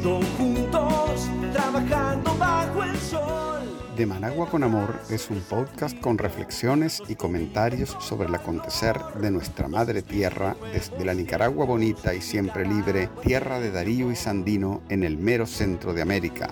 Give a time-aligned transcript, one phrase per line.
[0.00, 3.60] crecido juntos, trabajando bajo el sol.
[3.96, 9.30] De Managua con Amor es un podcast con reflexiones y comentarios sobre el acontecer de
[9.30, 14.80] nuestra madre tierra desde la Nicaragua bonita y siempre libre, tierra de Darío y Sandino
[14.88, 16.48] en el mero centro de América.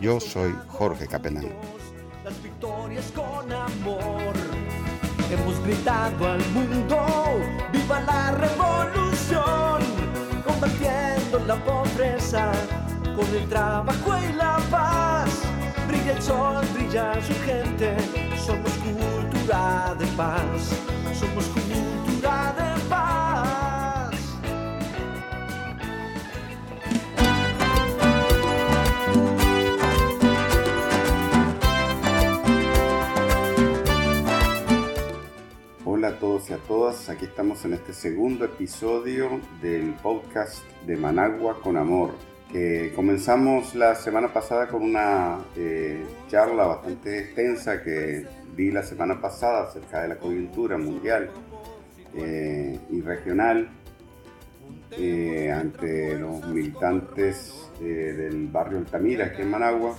[0.00, 1.48] Yo soy Jorge Capelán.
[2.22, 4.34] Las victorias con amor.
[5.30, 7.06] Hemos gritado al mundo,
[7.72, 8.79] viva la revolución,
[11.38, 12.50] la pobreza
[13.14, 15.30] con el trabajo y la paz.
[15.86, 17.96] Brilla el sol, brilla su gente,
[18.44, 20.72] somos cultura de paz,
[21.18, 21.99] somos cultura
[36.00, 40.96] Hola a todos y a todas, aquí estamos en este segundo episodio del podcast de
[40.96, 42.14] Managua con Amor.
[42.50, 48.26] que comenzamos la semana pasada con una eh, charla bastante extensa que
[48.56, 51.28] di la semana pasada acerca de la coyuntura mundial
[52.14, 53.68] eh, y regional
[54.92, 59.96] eh, ante los militantes eh, del barrio Altamira, aquí en Managua.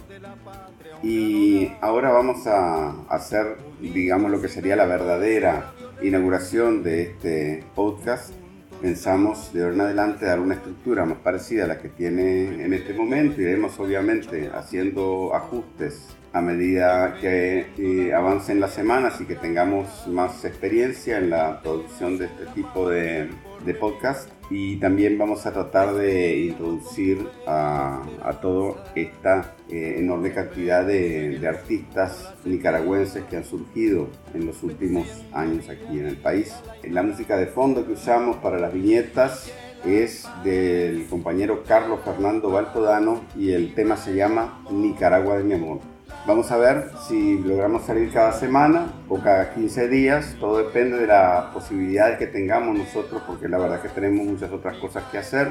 [1.02, 5.72] Y ahora vamos a hacer, digamos, lo que sería la verdadera
[6.02, 8.34] inauguración de este podcast.
[8.82, 12.74] Pensamos de ahora en adelante dar una estructura más parecida a la que tiene en
[12.74, 13.40] este momento.
[13.40, 20.44] Iremos obviamente haciendo ajustes a medida que eh, avancen las semanas y que tengamos más
[20.46, 23.30] experiencia en la producción de este tipo de,
[23.66, 30.34] de podcast y también vamos a tratar de introducir a, a toda esta eh, enorme
[30.34, 36.54] cantidad de, artistas nicaragüenses que han surgido en los últimos años aquí en el país.
[36.84, 39.50] La música de fondo que usamos para las viñetas
[39.86, 45.91] es del compañero Carlos Fernando Baltodano y el tema se llama Nicaragua de mi amor.
[46.28, 50.36] Vamos a ver si logramos salir cada semana o cada 15 días.
[50.40, 54.78] Todo depende de las posibilidades que tengamos nosotros, porque la verdad que tenemos muchas otras
[54.78, 55.48] cosas que hacer.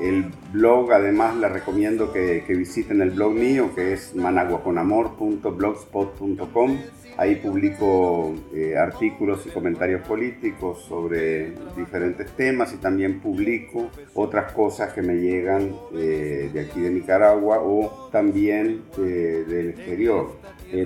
[0.00, 6.78] El blog, además, les recomiendo que, que visiten el blog mío, que es managuaconamor.blogspot.com.
[7.18, 14.92] Ahí publico eh, artículos y comentarios políticos sobre diferentes temas y también publico otras cosas
[14.92, 20.36] que me llegan eh, de aquí de Nicaragua o también eh, del exterior.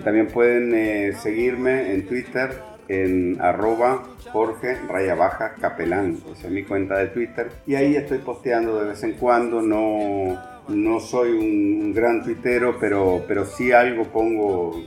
[0.05, 2.51] también pueden seguirme en Twitter
[2.87, 4.03] en arroba
[4.33, 7.51] Jorge Raya Baja Capelán, esa es mi cuenta de Twitter.
[7.67, 10.39] Y ahí estoy posteando de vez en cuando, no,
[10.69, 14.81] no soy un gran tuitero, pero, pero sí algo pongo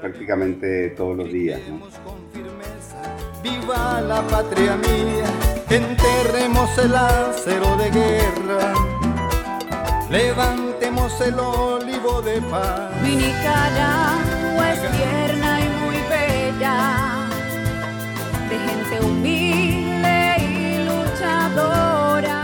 [0.00, 1.60] prácticamente todos los días.
[1.68, 1.80] ¿no?
[3.42, 5.26] Viva la patria mía,
[5.70, 8.74] enterremos el acero de guerra,
[10.10, 12.90] levantemos el olivo de paz.
[13.02, 17.28] Mi Nicaragua es tierna y muy bella,
[18.48, 22.36] de gente humilde y luchadora.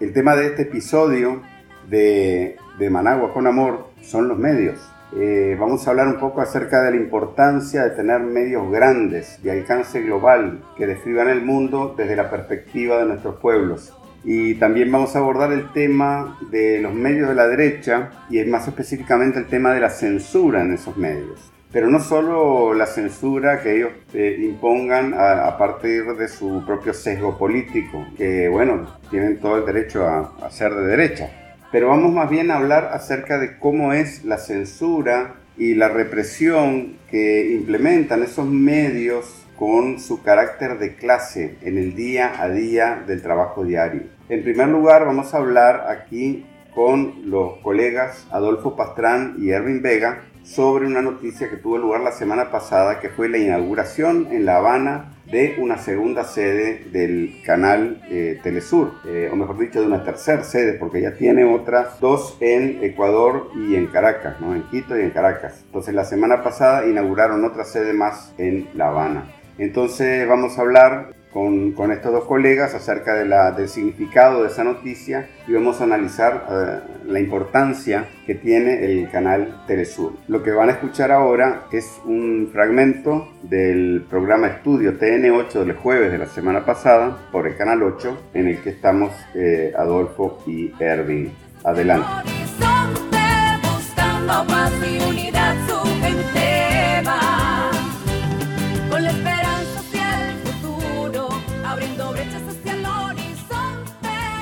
[0.00, 1.42] El tema de este episodio
[1.88, 4.78] de, de Managua con Amor son los medios.
[5.14, 9.52] Eh, vamos a hablar un poco acerca de la importancia de tener medios grandes, de
[9.52, 13.92] alcance global, que describan el mundo desde la perspectiva de nuestros pueblos.
[14.24, 18.66] Y también vamos a abordar el tema de los medios de la derecha y más
[18.66, 21.52] específicamente el tema de la censura en esos medios.
[21.70, 27.38] Pero no solo la censura que ellos eh, impongan a, partir de su propio sesgo
[27.38, 31.30] político, que bueno, tienen todo el derecho a, a ser de derecha,
[31.72, 36.96] pero vamos más bien a hablar acerca de cómo es la censura y la represión
[37.10, 43.22] que implementan esos medios con su carácter de clase en el día a día del
[43.22, 44.02] trabajo diario.
[44.28, 46.44] En primer lugar, vamos a hablar aquí
[46.74, 52.12] con los colegas Adolfo Pastrán y Erwin Vega sobre una noticia que tuvo lugar la
[52.12, 58.00] semana pasada, que fue la inauguración en La Habana de una segunda sede del canal
[58.08, 62.36] eh, Telesur, eh, o mejor dicho, de una tercera sede, porque ya tiene otras dos
[62.40, 64.54] en Ecuador y en Caracas, ¿no?
[64.54, 65.64] en Quito y en Caracas.
[65.66, 69.26] Entonces la semana pasada inauguraron otra sede más en La Habana.
[69.58, 74.48] Entonces vamos a hablar con, con estos dos colegas acerca de la, del significado de
[74.48, 80.14] esa noticia y vamos a analizar uh, la importancia que tiene el canal Telesur.
[80.28, 86.10] Lo que van a escuchar ahora es un fragmento del programa Estudio TN8 del jueves
[86.10, 90.72] de la semana pasada por el canal 8 en el que estamos eh, Adolfo y
[90.80, 91.34] Erwin.
[91.64, 92.08] Adelante.
[92.18, 93.18] Horizonte,
[93.62, 96.55] buscando paz y unidad, su gente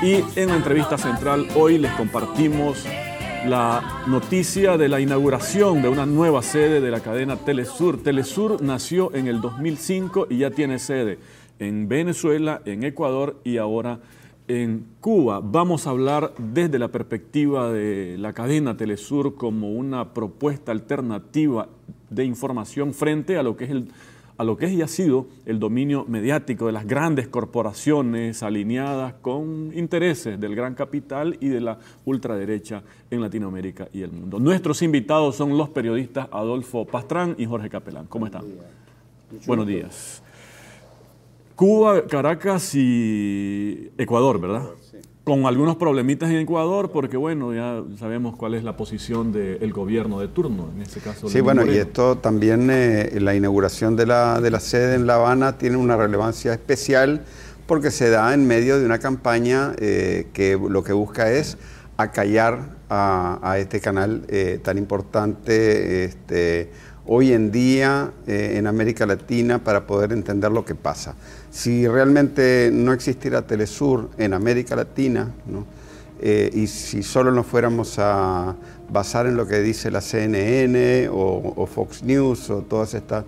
[0.05, 2.85] Y en la entrevista central hoy les compartimos
[3.47, 8.03] la noticia de la inauguración de una nueva sede de la cadena Telesur.
[8.03, 11.17] Telesur nació en el 2005 y ya tiene sede
[11.57, 13.99] en Venezuela, en Ecuador y ahora
[14.47, 15.41] en Cuba.
[15.43, 21.67] Vamos a hablar desde la perspectiva de la cadena Telesur como una propuesta alternativa
[22.11, 23.87] de información frente a lo que es el
[24.37, 29.13] a lo que es y ha sido el dominio mediático de las grandes corporaciones alineadas
[29.21, 34.39] con intereses del gran capital y de la ultraderecha en Latinoamérica y el mundo.
[34.39, 38.07] Nuestros invitados son los periodistas Adolfo Pastrán y Jorge Capelán.
[38.07, 38.43] ¿Cómo están?
[39.45, 40.21] Buenos días.
[41.55, 44.65] Cuba, Caracas y Ecuador, ¿verdad?
[45.25, 50.19] Con algunos problemitas en Ecuador, porque bueno, ya sabemos cuál es la posición del gobierno
[50.19, 51.27] de turno, en este caso.
[51.27, 55.15] Sí, bueno, y esto también, eh, la inauguración de la, de la sede en La
[55.15, 57.23] Habana tiene una relevancia especial
[57.65, 61.57] porque se da en medio de una campaña eh, que lo que busca es
[61.97, 66.69] acallar a, a este canal eh, tan importante este,
[67.07, 71.15] hoy en día en América Latina para poder entender lo que pasa.
[71.55, 75.31] Si realmente no existiera Telesur en América Latina,
[76.19, 78.57] eh, y si solo nos fuéramos a
[78.89, 83.23] basar en lo que dice la CNN o, Fox News o todas estas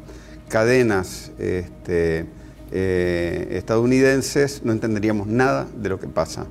[0.50, 2.26] cadenas este,
[2.74, 6.48] eh, estadounidenses, no entenderíamos nada de lo que pasa.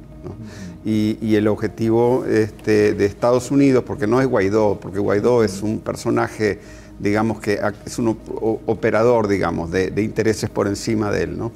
[0.83, 5.81] Y, el objetivo este, de Estados Unidos, porque no es Guaidó, porque Guaidó es un
[5.81, 6.59] personaje
[6.99, 8.19] digamos que es un
[8.65, 11.53] operador, digamos, de, de, intereses por encima de él, ¿no?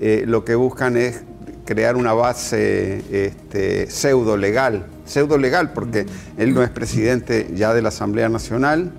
[0.00, 1.22] Eh, lo que buscan es
[1.64, 6.06] crear una base este, pseudo legal, pseudo legal porque
[6.36, 8.92] él no es presidente ya de la Asamblea Nacional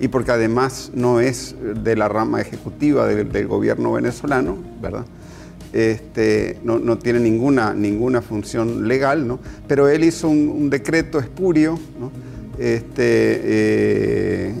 [0.00, 5.04] y porque además no es de la rama ejecutiva del, gobierno venezolano, ¿verdad?
[5.72, 9.40] Este, no, tiene ninguna, ninguna función legal, ¿no?
[9.66, 11.78] pero él hizo un, decreto espurio
[12.58, 14.54] este, eh,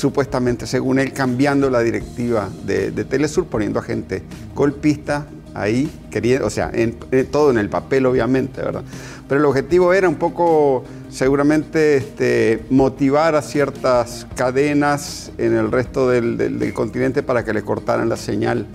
[0.00, 4.22] supuestamente, según él, cambiando la directiva de, Telesur, poniendo a gente
[4.54, 6.96] golpista ahí, queriendo, o sea, en,
[7.30, 8.82] todo en el papel, obviamente, ¿verdad?
[9.28, 16.08] Pero el objetivo era un poco, seguramente, este, motivar a ciertas cadenas en el resto
[16.08, 18.66] del, continente para que le cortaran la señal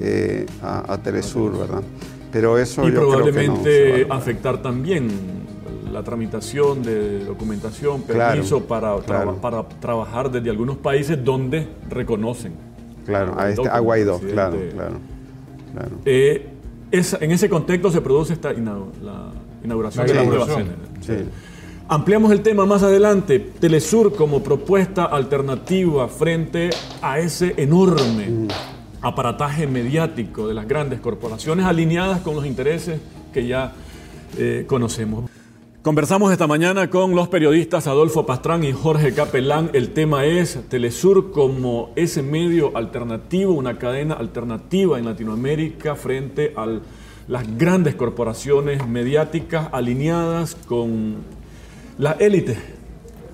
[0.00, 1.82] eh, a, Telesur, ¿verdad?
[2.30, 5.37] Pero eso y probablemente afectar también
[5.98, 12.52] la tramitación de documentación, permiso para, para trabajar desde algunos países donde reconocen.
[13.04, 15.00] Claro, a, este, a Guaidó, claro, claro.
[16.04, 16.46] Eh,
[16.92, 19.32] en ese contexto se produce esta la
[19.64, 20.46] inauguración de la nueva
[21.00, 21.26] sede.
[21.88, 23.40] Ampliamos el tema más adelante.
[23.40, 26.70] Telesur como propuesta alternativa frente
[27.02, 28.48] a ese enorme mm.
[29.02, 33.00] aparataje mediático de las grandes corporaciones alineadas con los intereses
[33.32, 33.72] que ya
[34.36, 35.27] eh, conocemos.
[35.82, 39.70] Conversamos esta mañana con los periodistas Adolfo Pastrán y Jorge Capelán.
[39.74, 46.66] El tema es Telesur como ese medio alternativo, una cadena alternativa en Latinoamérica frente a
[47.28, 51.18] las grandes corporaciones mediáticas alineadas con
[51.96, 52.58] la élite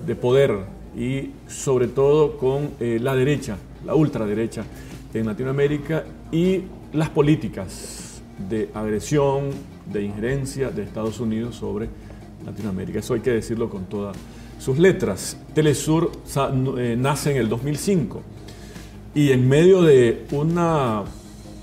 [0.06, 0.54] de poder
[0.94, 4.64] y sobre todo con eh, la derecha, la ultraderecha
[5.14, 6.60] en Latinoamérica y
[6.92, 8.20] las políticas
[8.50, 9.50] de agresión,
[9.90, 11.88] de injerencia de Estados Unidos sobre
[12.44, 12.98] Latinoamérica.
[12.98, 14.16] Eso hay que decirlo con todas
[14.58, 15.36] sus letras.
[15.54, 16.10] Telesur
[16.78, 18.22] eh, nace en el 2005
[19.14, 21.02] y en medio de una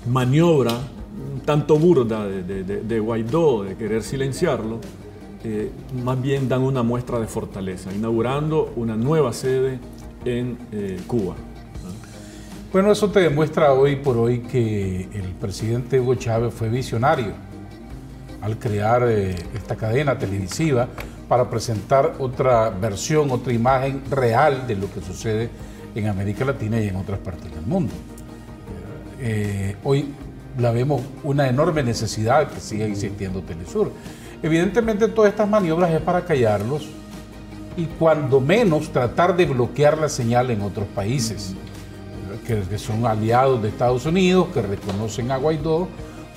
[0.08, 0.72] maniobra
[1.34, 4.80] un tanto burda de, Guaidó, de querer silenciarlo,
[5.44, 5.70] eh,
[6.02, 9.78] más bien dan una muestra de fortaleza, inaugurando una nueva sede
[10.24, 11.34] en eh, Cuba.
[12.72, 17.51] Bueno, eso te demuestra hoy por hoy que el presidente Hugo Chávez fue visionario
[18.42, 20.88] al crear eh, esta cadena televisiva
[21.28, 25.48] para presentar otra versión, otra imagen real de lo que sucede
[25.94, 27.92] en América Latina y en otras partes del mundo.
[29.20, 30.12] Eh, hoy
[30.58, 33.92] la vemos una enorme necesidad que siga existiendo Telesur.
[34.42, 36.88] Evidentemente todas estas maniobras es para callarlos
[37.76, 41.54] y cuando menos tratar de bloquear la señal en otros países,
[42.44, 45.88] que son aliados de Estados Unidos, que reconocen a Guaidó,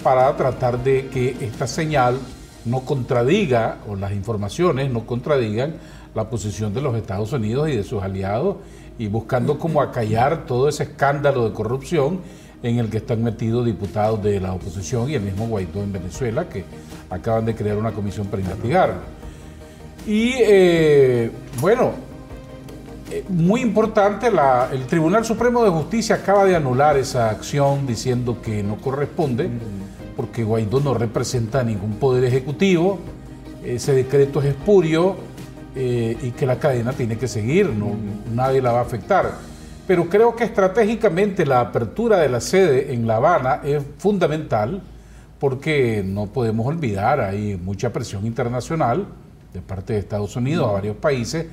[0.04, 2.20] para tratar de que esta señal
[2.66, 5.76] no contradiga, o las informaciones no contradigan
[6.14, 8.58] la posición de los Estados Unidos y de sus aliados,
[8.98, 12.20] y buscando como acallar todo ese escándalo de corrupción
[12.64, 16.48] en el que están metidos diputados de la oposición y el mismo Guaidó en Venezuela,
[16.50, 16.64] que
[17.10, 18.96] acaban de crear una comisión para investigarlo.
[20.08, 21.92] Y eh, bueno,
[23.12, 24.28] eh, muy importante,
[24.72, 29.50] el Tribunal Supremo de Justicia acaba de anular esa acción diciendo que no corresponde
[30.16, 33.00] porque Guaidó no representa ningún poder ejecutivo,
[33.64, 35.16] ese decreto es espurio
[35.76, 37.70] eh, y que la cadena tiene que seguir,
[38.34, 39.32] nadie la va a afectar.
[39.88, 44.82] Pero creo que estratégicamente la apertura de la sede en La Habana es fundamental
[45.40, 49.06] porque no podemos olvidar, hay mucha presión internacional
[49.54, 51.46] de parte de Estados Unidos a varios países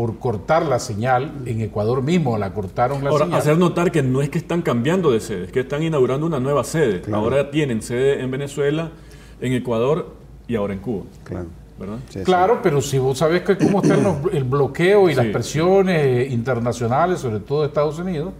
[0.00, 1.30] por cortar la señal.
[1.44, 3.38] En Ecuador mismo la cortaron la Ahora, señal.
[3.38, 6.40] hacer notar que no es que están cambiando de sede, es que están inaugurando una
[6.40, 7.02] nueva sede.
[7.12, 8.92] Ahora tienen sede en Venezuela,
[9.42, 10.14] en Ecuador
[10.48, 11.04] y ahora en Cuba.
[11.22, 11.48] Claro.
[11.78, 11.98] ¿Verdad?
[12.08, 12.24] Sí, sí.
[12.24, 17.20] Claro, pero si vos sabés que cómo están los- el bloqueo y las presiones internacionales,
[17.20, 18.32] sobre todo de Estados Unidos,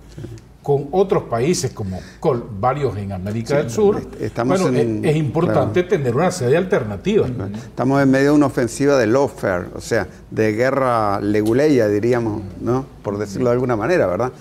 [0.63, 5.13] con otros países como col- varios en América del Sur, est- estamos bueno, en- es,
[5.13, 7.27] es importante tener una sede alternativa.
[7.55, 12.85] Estamos en medio de una ofensiva de lawfare, o sea, de guerra leguleya, diríamos, ¿no?
[13.03, 14.33] Por decirlo de alguna manera, ¿verdad?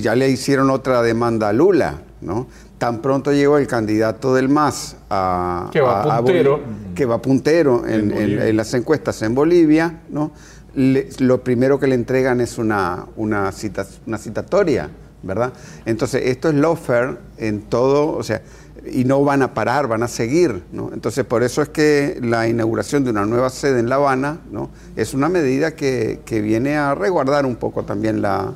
[0.00, 2.46] Ya le hicieron otra demanda a Lula, ¿no?
[2.78, 5.68] Tan pronto llegó el candidato del MAS a...
[5.72, 6.52] Que va a- a puntero.
[6.58, 8.46] Boli- que va puntero en, En en- Bolivia.
[8.48, 10.30] en las encuestas en Bolivia, ¿no?
[10.74, 14.88] Le- lo primero que le entregan es una, una, cita- una citatoria,
[15.22, 15.52] ¿verdad?
[15.84, 18.42] Entonces, esto es lawfare en todo, o sea,
[18.90, 20.90] y no van a parar, van a seguir, ¿no?
[20.92, 24.70] Entonces, por eso es que la inauguración de una nueva sede en La Habana, ¿no?
[24.94, 28.54] Es una medida que, que viene a resguardar un poco también la,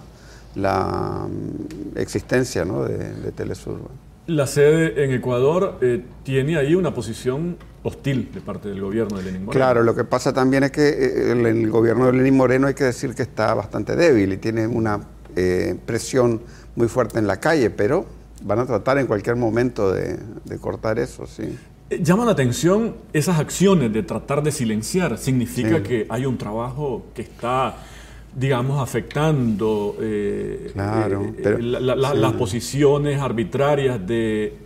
[0.55, 2.85] la mm, existencia, ¿no?
[2.85, 3.81] de, de Telesur.
[4.27, 9.25] La sede en Ecuador eh, tiene ahí una posición hostil de parte del gobierno de
[9.25, 9.65] Lenin Moreno.
[9.65, 12.75] Claro, lo que pasa también es que eh, el, el gobierno de Lenín Moreno hay
[12.75, 15.01] que decir que está bastante débil y tiene una
[15.37, 16.41] eh, presión
[16.77, 18.07] muy fuerte en la calle, pero
[18.43, 21.57] van a tratar en cualquier momento de, de cortar eso, sí.
[22.03, 25.19] Llama la atención esas acciones de tratar de silenciar.
[25.19, 25.83] Significa Sí.
[25.83, 27.75] que hay un trabajo que está,
[28.35, 32.19] digamos, afectando eh, Claro, eh, pero- la- la- la- sí.
[32.19, 34.57] las posiciones arbitrarias de,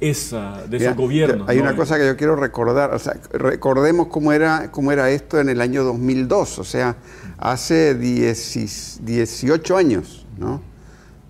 [0.00, 1.46] esa, de Mira, esos gobiernos.
[1.50, 1.64] Hay ¿no?
[1.64, 5.50] una cosa que yo quiero recordar, o sea, recordemos cómo era, cómo era esto en
[5.50, 6.96] el año 2002, o sea,
[7.40, 10.62] hace 10 18 años, ¿no?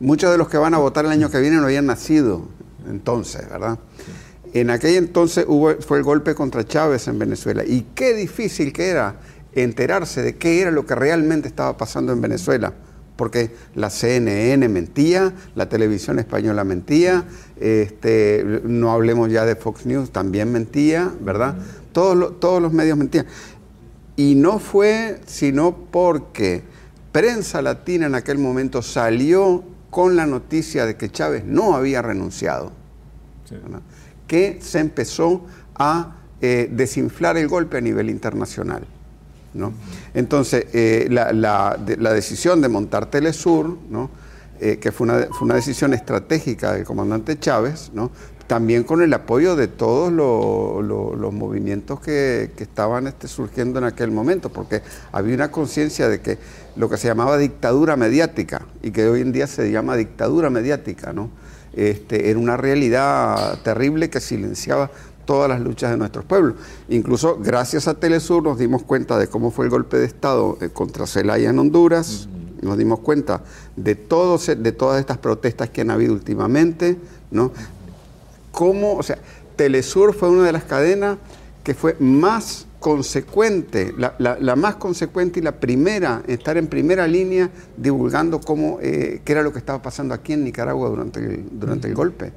[0.01, 2.49] Muchos de los que van a votar el año que viene no habían nacido
[2.89, 3.79] entonces, ¿verdad?
[4.53, 8.89] En aquel entonces hubo, fue el golpe contra Chávez en Venezuela y qué difícil que
[8.89, 9.21] era
[9.55, 12.75] enterarse de qué era lo que realmente estaba pasando en Venezuela
[13.21, 17.25] porque la CNN mentía, la televisión española mentía,
[17.61, 21.55] este, no hablemos ya de Fox News, también mentía, ¿verdad?
[21.93, 23.27] Todos los medios mentían.
[24.21, 26.63] Y no fue sino porque
[27.11, 32.71] prensa latina en aquel momento salió con la noticia de que Chávez no había renunciado,
[34.27, 38.83] que se empezó a eh, desinflar el golpe a nivel internacional.
[39.55, 39.73] ¿no?
[40.15, 44.11] Entonces, eh, la, la- de- la decisión de montar Telesur, ¿no?
[44.61, 48.11] Eh, que fue una, fue una decisión estratégica del comandante Chávez, ¿no?
[48.51, 53.79] También con el apoyo de todos lo- lo- los movimientos que, que estaban este, surgiendo
[53.79, 56.37] en aquel momento, porque había una conciencia de que
[56.75, 61.13] lo que se llamaba dictadura mediática y que hoy en día se llama dictadura mediática,
[61.13, 61.31] ¿no?
[61.75, 64.91] este, era una realidad terrible que silenciaba
[65.27, 66.55] todas las luchas de nuestros pueblos.
[66.89, 70.71] Incluso gracias a Telesur nos dimos cuenta de cómo fue el golpe de Estado eh,
[70.71, 72.29] contra Zelaya en Honduras,
[72.63, 73.43] nos dimos cuenta
[73.77, 76.97] de, todos, de todas estas protestas que han habido últimamente,
[77.31, 77.53] ¿no?
[78.53, 79.19] Cómo, o sea,
[79.57, 81.19] Telesur fue una de las cadenas
[81.63, 87.07] que fue más consecuente, la, la- la más consecuente y la primera, estar en primera
[87.07, 91.45] línea divulgando cómo, eh, qué era lo que estaba pasando aquí en Nicaragua durante el,
[91.53, 92.33] durante el golpe.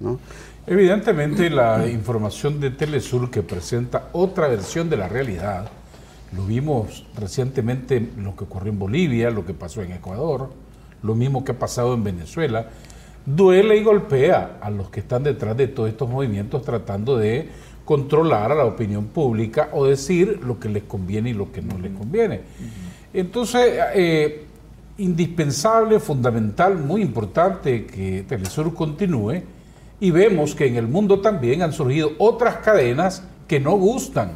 [0.00, 0.18] ¿no?
[0.66, 5.68] Evidentemente la información de Telesur que presenta otra versión de la realidad,
[6.36, 10.50] lo vimos recientemente en lo que ocurrió en Bolivia, lo que pasó en Ecuador,
[11.02, 12.68] lo mismo que ha pasado en Venezuela,
[13.34, 17.48] duele y golpea a los que están detrás de todos estos movimientos tratando de
[17.84, 21.78] controlar a la opinión pública o decir lo que les conviene y lo que no
[21.78, 22.40] les conviene.
[23.12, 24.44] Entonces, eh,
[24.98, 29.42] indispensable, fundamental, muy importante que Telesur continúe
[30.00, 34.32] y vemos que en el mundo también han surgido otras cadenas que no gustan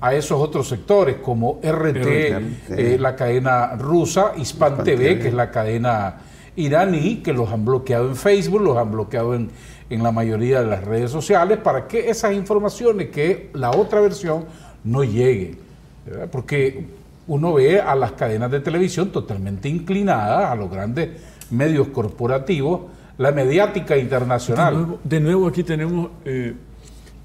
[0.00, 5.50] a esos otros sectores como RT, eh, la cadena rusa, Hispan TV, que es la
[5.50, 6.16] cadena
[6.56, 9.50] iraní, que los han bloqueado en Facebook, los han bloqueado en,
[9.90, 14.44] en la mayoría de las redes sociales, para que esas informaciones, que la otra versión,
[14.84, 15.56] no llegue.
[16.04, 16.28] ¿verdad?
[16.30, 16.86] Porque
[17.28, 21.10] uno ve a las cadenas de televisión totalmente inclinadas a los grandes
[21.50, 22.82] medios corporativos,
[23.18, 24.98] la mediática internacional.
[25.02, 26.54] de nuevo aquí tenemos eh,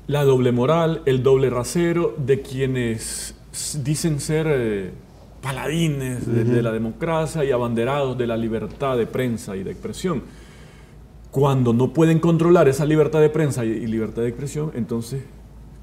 [0.08, 3.36] la doble moral, el doble rasero de quienes
[3.84, 4.92] dicen ser eh,
[5.42, 10.24] paladines de, de la democracia y abanderados de la libertad de prensa y de expresión.
[11.32, 15.24] cuando no pueden controlar esa libertad de prensa y, y libertad de expresión, entonces,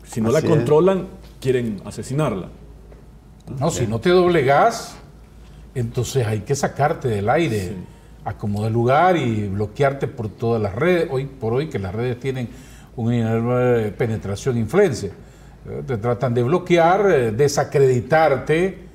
[0.05, 0.45] si no la es.
[0.45, 1.09] controlan,
[1.41, 2.49] quieren asesinarla.
[3.59, 4.97] No, si no te doblegas,
[5.75, 7.73] entonces hay que sacarte del aire,
[8.25, 11.09] a como de lugar y bloquearte por todas las redes.
[11.11, 12.51] Hoy por hoy que las redes tienen
[12.97, 15.11] una enorme penetración e influencia.
[15.67, 18.88] Eh, Te tratan de bloquear, eh, desacreditarte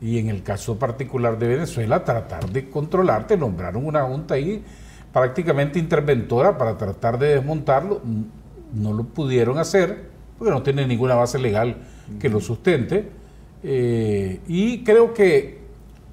[0.00, 3.36] y en el caso particular de Venezuela tratar de controlarte.
[3.36, 4.64] Nombraron una junta ahí
[5.12, 8.00] prácticamente interventora para tratar de desmontarlo.
[8.02, 8.22] Mm,
[8.80, 11.76] No lo pudieron hacer porque no tienen ninguna base legal
[12.18, 13.10] que lo sustente.
[13.62, 15.60] Eh, y creo que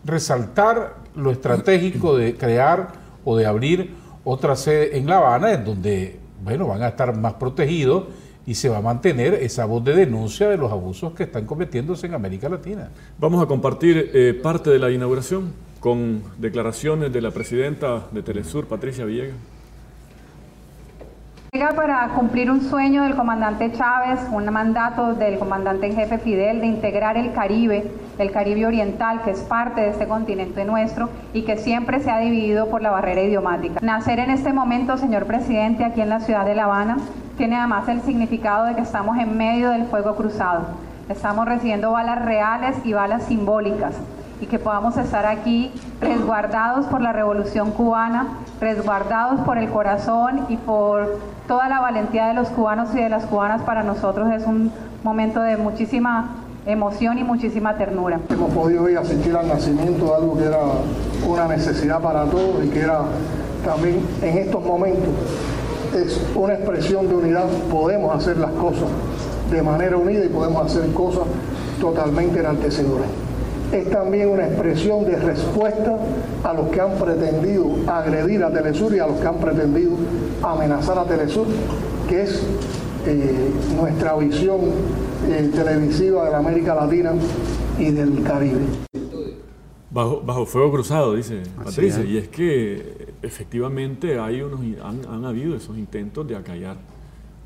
[0.03, 2.89] resaltar lo estratégico de crear
[3.23, 7.33] o de abrir otra sede en La Habana, en donde bueno, van a estar más
[7.35, 8.05] protegidos
[8.47, 12.07] y se va a mantener esa voz de denuncia de los abusos que están cometiéndose
[12.07, 12.89] en América Latina.
[13.19, 15.51] Vamos a compartir eh, parte de la inauguración
[15.81, 19.35] con declaraciones de la presidenta de Telesur, Patricia Villegas.
[21.53, 26.59] Llega para cumplir un sueño del comandante Chávez, un mandato del comandante en jefe Fidel
[26.59, 31.43] de integrar el Caribe, el Caribe Oriental, que es parte de este continente nuestro y
[31.43, 33.79] que siempre se ha dividido por la barrera idiomática.
[33.81, 36.97] Nacer en este momento, señor presidente, aquí en la ciudad de La Habana,
[37.37, 40.65] tiene además el significado de que estamos en medio del fuego cruzado.
[41.07, 43.95] Estamos recibiendo balas reales y balas simbólicas
[44.41, 48.27] y que podamos estar aquí resguardados por la revolución cubana,
[48.61, 53.25] resguardados por el corazón y por toda la valentía de los cubanos y de las
[53.25, 54.71] cubanas para nosotros es un
[55.03, 58.19] momento de muchísima emoción y muchísima ternura.
[58.29, 60.59] Hemos podido hoy asistir al nacimiento de algo que era
[61.25, 63.01] una necesidad para todos y que era
[63.65, 65.09] también en estos momentos
[65.95, 67.47] es una expresión de unidad.
[67.71, 68.89] Podemos hacer las cosas
[69.49, 71.23] de manera unida y podemos hacer cosas
[71.79, 73.07] totalmente enaltecedoras.
[73.71, 75.97] Es también una expresión de respuesta
[76.43, 79.91] a los que han pretendido agredir a Telesur y a los que han pretendido
[80.41, 81.47] amenazar a Telesur,
[82.07, 82.41] que es
[83.05, 84.61] eh, nuestra visión
[85.27, 87.13] eh, televisiva de la América Latina
[87.77, 88.61] y del Caribe.
[89.89, 92.03] Bajo, bajo fuego cruzado, dice Patricia.
[92.03, 92.09] es.
[92.09, 96.77] Y es que efectivamente hay unos, han, han habido esos intentos de acallar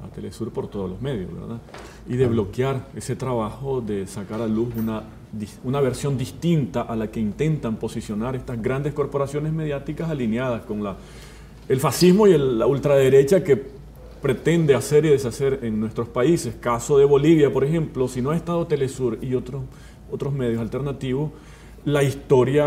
[0.04, 1.58] a Telesur por todos los medios, ¿verdad?
[2.08, 5.04] Y de bloquear ese trabajo de sacar a luz una,
[5.64, 10.96] una versión distinta a la que intentan posicionar estas grandes corporaciones mediáticas alineadas con la,
[11.70, 13.62] el fascismo y el- la ultraderecha que
[14.22, 16.56] pretende hacer y deshacer en nuestros países.
[16.60, 19.64] Caso de Bolivia, por ejemplo, si no ha estado Telesur y otros,
[20.12, 21.32] otros medios alternativos,
[21.86, 22.66] la historia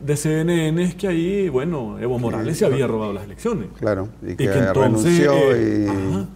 [0.00, 3.66] de CNN es que ahí, bueno, Evo Morales se había robado las elecciones.
[3.78, 6.26] Claro, y Y que, que entonces, renunció eh, y ajá.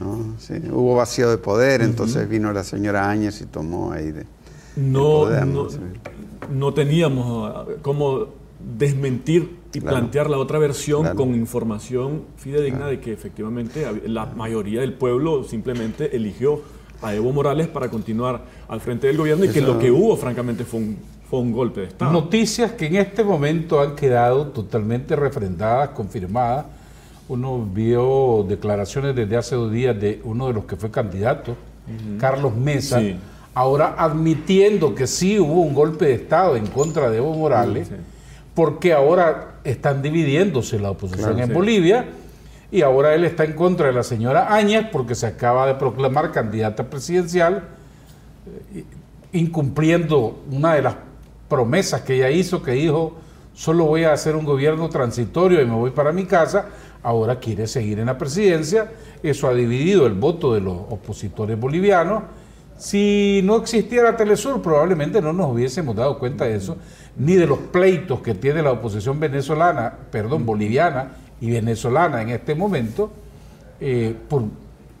[0.00, 0.34] ¿No?
[0.38, 4.24] Sí, hubo vacío de poder, entonces vino la señora Áñez y tomó ahí de...
[4.76, 5.70] no, poder, no, ¿no?
[5.70, 5.78] Sí.
[6.52, 8.26] no teníamos ah, cómo
[8.78, 9.96] desmentir y Claro.
[9.98, 11.16] plantear la otra versión Claro.
[11.16, 16.60] con información fidedigna de que efectivamente la mayoría del pueblo simplemente eligió
[17.00, 20.16] a Evo Morales para continuar al frente del gobierno y que Eso- lo que hubo
[20.16, 20.96] francamente fue un,
[21.28, 22.12] fue un golpe de Estado.
[22.12, 26.66] Noticias que en este momento han quedado totalmente refrendadas, confirmadas.
[27.28, 31.56] Uno vio declaraciones desde hace dos días de uno de los que fue candidato,
[32.18, 33.16] Carlos Mesa, Sí.
[33.54, 37.94] ahora admitiendo que sí hubo un golpe de Estado en contra de Evo Morales, Sí.
[38.54, 41.54] porque ahora están dividiéndose la oposición Claro, en.
[41.54, 42.06] Bolivia
[42.70, 46.32] y ahora él está en contra de la señora Áñez porque se acaba de proclamar
[46.32, 47.64] candidata presidencial
[48.74, 48.84] eh,
[49.32, 50.96] incumpliendo una de las
[51.48, 53.14] promesas que ella hizo, que dijo,
[53.54, 56.66] solo voy a hacer un gobierno transitorio y me voy para mi casa,
[57.02, 58.90] ahora quiere seguir en la presidencia,
[59.22, 62.22] eso ha dividido el voto de los opositores bolivianos.
[62.78, 66.76] Si no existiera Telesur, probablemente no nos hubiésemos dado cuenta de eso,
[67.16, 72.54] ni de los pleitos que tiene la oposición venezolana, perdón, boliviana y venezolana en este
[72.54, 73.12] momento,
[73.80, 74.44] eh, por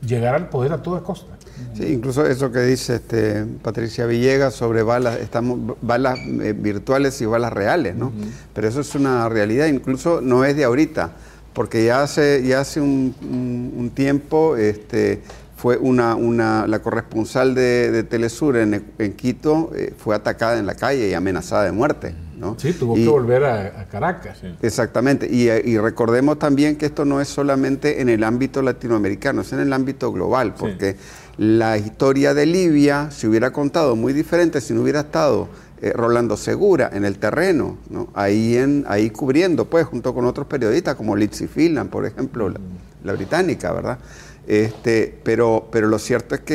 [0.06, 1.36] llegar al poder a toda costa.
[1.74, 7.26] Sí, incluso eso que dice este, Patricia Villegas sobre balas, estamos, balas eh, virtuales y
[7.26, 8.12] balas reales, ¿no?
[8.52, 11.12] Pero eso es una realidad, incluso no es de ahorita,
[11.52, 15.22] porque ya hace, ya hace un, un- un tiempo este,
[15.56, 20.66] fue una, una, la corresponsal de, de Telesur en, en Quito eh, fue atacada en
[20.66, 22.56] la calle y amenazada de muerte, ¿no?
[22.58, 24.38] Sí, tuvo Y- que volver a, a Caracas.
[24.60, 29.42] Exactamente, y, eh, y recordemos también que esto no es solamente en el ámbito latinoamericano,
[29.42, 30.96] es en el ámbito global, porque
[31.38, 35.48] la historia de Libia se hubiera contado muy diferente si no hubiera estado
[35.82, 38.08] eh, Rolando Segura en el terreno, ¿no?
[38.14, 42.60] ahí, en, ahí cubriendo, pues, junto con otros periodistas como Lizzie Phelan, por ejemplo, la,
[43.04, 43.98] la británica, ¿verdad?
[44.46, 46.54] Este, pero, pero lo cierto es que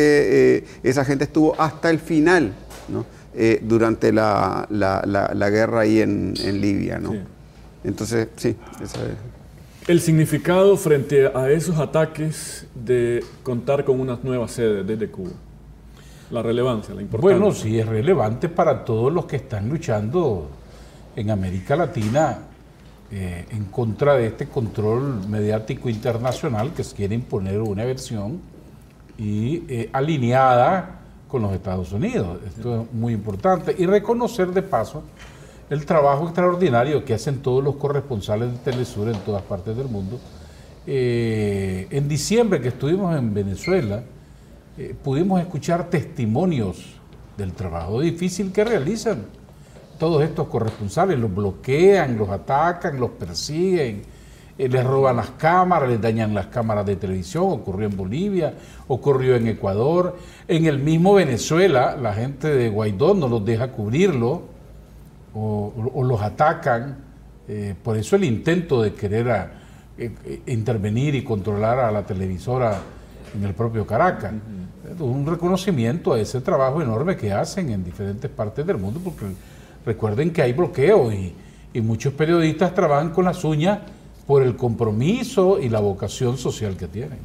[0.58, 2.54] eh, esa gente estuvo hasta el final,
[2.90, 3.06] ¿no?
[3.40, 7.12] Eh, durante la, la- la- la guerra ahí en, en Libia, ¿no?
[7.12, 7.20] Sí.
[7.84, 9.90] Entonces, sí, eso es.
[9.90, 15.30] el significado frente a esos ataques de contar con una nueva sede desde Cuba.
[16.32, 17.38] La relevancia, la importancia.
[17.38, 20.50] Bueno, sí, es relevante para todos los que están luchando
[21.16, 22.40] en América Latina
[23.10, 28.42] eh, en contra de este control mediático internacional que quiere imponer una versión
[29.18, 32.40] y eh, alineada con los Estados Unidos.
[32.46, 33.74] Esto es muy importante.
[33.78, 35.04] Y reconocer de paso
[35.70, 40.20] el trabajo extraordinario que hacen todos los corresponsales de Telesur en todas partes del mundo.
[40.86, 44.04] Eh, en diciembre que estuvimos en Venezuela,
[44.78, 46.78] eh, pudimos escuchar testimonios
[47.36, 49.24] del trabajo difícil que realizan
[49.98, 51.18] todos estos corresponsales.
[51.18, 54.04] Los bloquean, los atacan, los persiguen,
[54.56, 57.46] eh, les roban las cámaras, les dañan las cámaras de televisión.
[57.48, 58.54] Ocurrió en Bolivia,
[58.88, 60.16] ocurrió en Ecuador.
[60.48, 64.44] En el mismo Venezuela, la gente de Guaidó no los deja cubrirlo
[65.34, 66.98] o, los atacan.
[67.48, 69.68] Eh, por eso el intento de querer
[70.46, 72.80] intervenir y controlar a la televisora
[73.36, 74.34] en el propio Caracas.
[75.00, 79.26] Un reconocimiento a ese trabajo enorme que hacen en diferentes partes del mundo, porque
[79.86, 81.34] recuerden que hay bloqueo y,
[81.78, 83.78] muchos periodistas trabajan con las uñas
[84.26, 87.20] por el compromiso y la vocación social que tienen.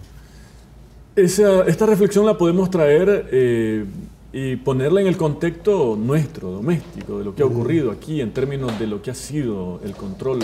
[1.16, 3.86] esta reflexión la podemos traer
[4.32, 8.78] y ponerla en el contexto nuestro, doméstico, de lo que ha ocurrido aquí en términos
[8.78, 10.40] de lo que ha sido el control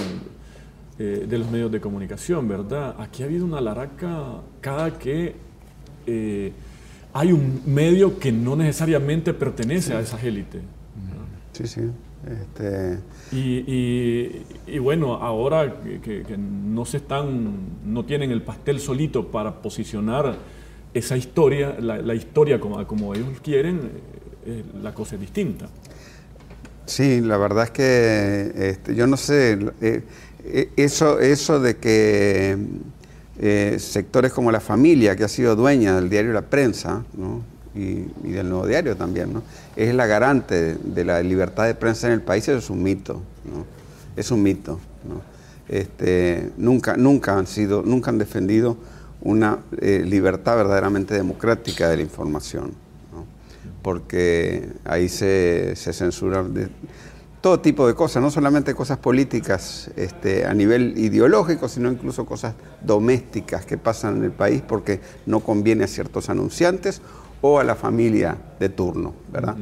[0.98, 2.96] eh, de los medios de comunicación, ¿verdad?
[2.98, 5.36] Aquí ha habido una laraca cada que
[6.08, 6.52] eh,
[7.12, 10.62] hay un medio que no necesariamente pertenece a esas élites.
[11.52, 11.80] Sí, sí.
[12.26, 12.98] Este...
[13.30, 20.36] Y, bueno, ahora que, que, no se están, no tienen el pastel solito para posicionar
[20.94, 23.90] esa historia, la, historia como, como, ellos quieren,
[24.46, 25.68] eh, la cosa es distinta.
[26.86, 30.02] Sí, la verdad es que este, yo no sé, eh,
[30.44, 32.56] eh, eso, eso de que
[33.40, 37.04] sectores como la familia, que ha sido dueña del diario La Prensa,
[37.74, 39.42] y, del Nuevo Diario también, ¿no?
[39.76, 43.22] es la garante de, la libertad de prensa en el país, eso es un mito,
[44.16, 44.80] es un mito.
[45.68, 48.76] Este, nunca, nunca han sido, nunca han defendido
[49.20, 52.72] una eh, libertad verdaderamente democrática de la información,
[53.82, 56.44] porque ahí se, se censura
[57.48, 62.52] todo tipo de cosas, no solamente cosas políticas este, a nivel ideológico, sino incluso cosas
[62.82, 67.00] domésticas que pasan en el país porque no conviene a ciertos anunciantes
[67.40, 69.56] o a la familia de turno, ¿verdad?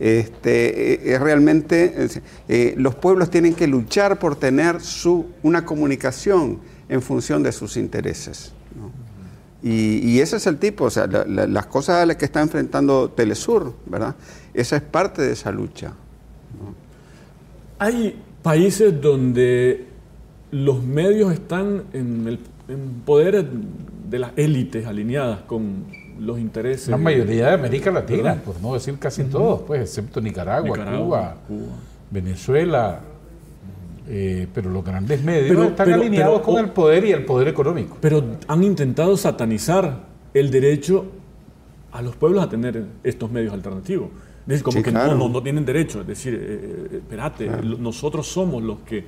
[0.00, 2.08] este, eh, es realmente,
[2.48, 7.76] eh, los pueblos tienen que luchar por tener su, una comunicación en función de sus
[7.76, 8.52] intereses.
[9.62, 13.74] Y, ese es el tipo, o sea, las cosas a las que está enfrentando Telesur,
[13.86, 14.16] ¿verdad?
[14.54, 15.92] Esa es parte de esa lucha.
[17.78, 19.86] Hay países donde
[20.50, 22.38] los medios están en el
[23.04, 23.46] poder
[24.10, 25.84] de las élites alineadas con
[26.18, 26.88] los intereses.
[26.88, 31.36] La mayoría de América Latina, por no decir casi todos, pues, excepto Nicaragua, Cuba,
[32.10, 33.00] Venezuela,
[34.08, 37.98] eh, pero los grandes medios están alineados con el poder y el poder económico.
[38.00, 41.06] Pero han intentado satanizar el derecho
[41.92, 44.08] a los pueblos a tener estos medios alternativos.
[44.48, 46.00] Es como que no, no, tienen derecho.
[46.00, 49.04] Es decir, eh, eh, espérate, nosotros somos los que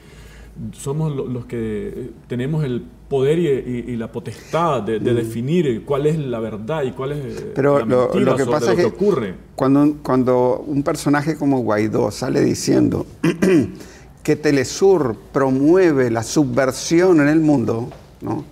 [0.73, 5.05] somos los que tenemos el poder y, la potestad de, mm.
[5.05, 8.79] definir cuál es la verdad y cuál es Pero la lo, lo que pasa es
[8.79, 9.35] que, ocurre.
[9.55, 13.07] Cuando, cuando un personaje como Guaidó sale diciendo
[14.23, 17.89] que Telesur promueve la subversión en el mundo,
[18.21, 18.45] ¿no?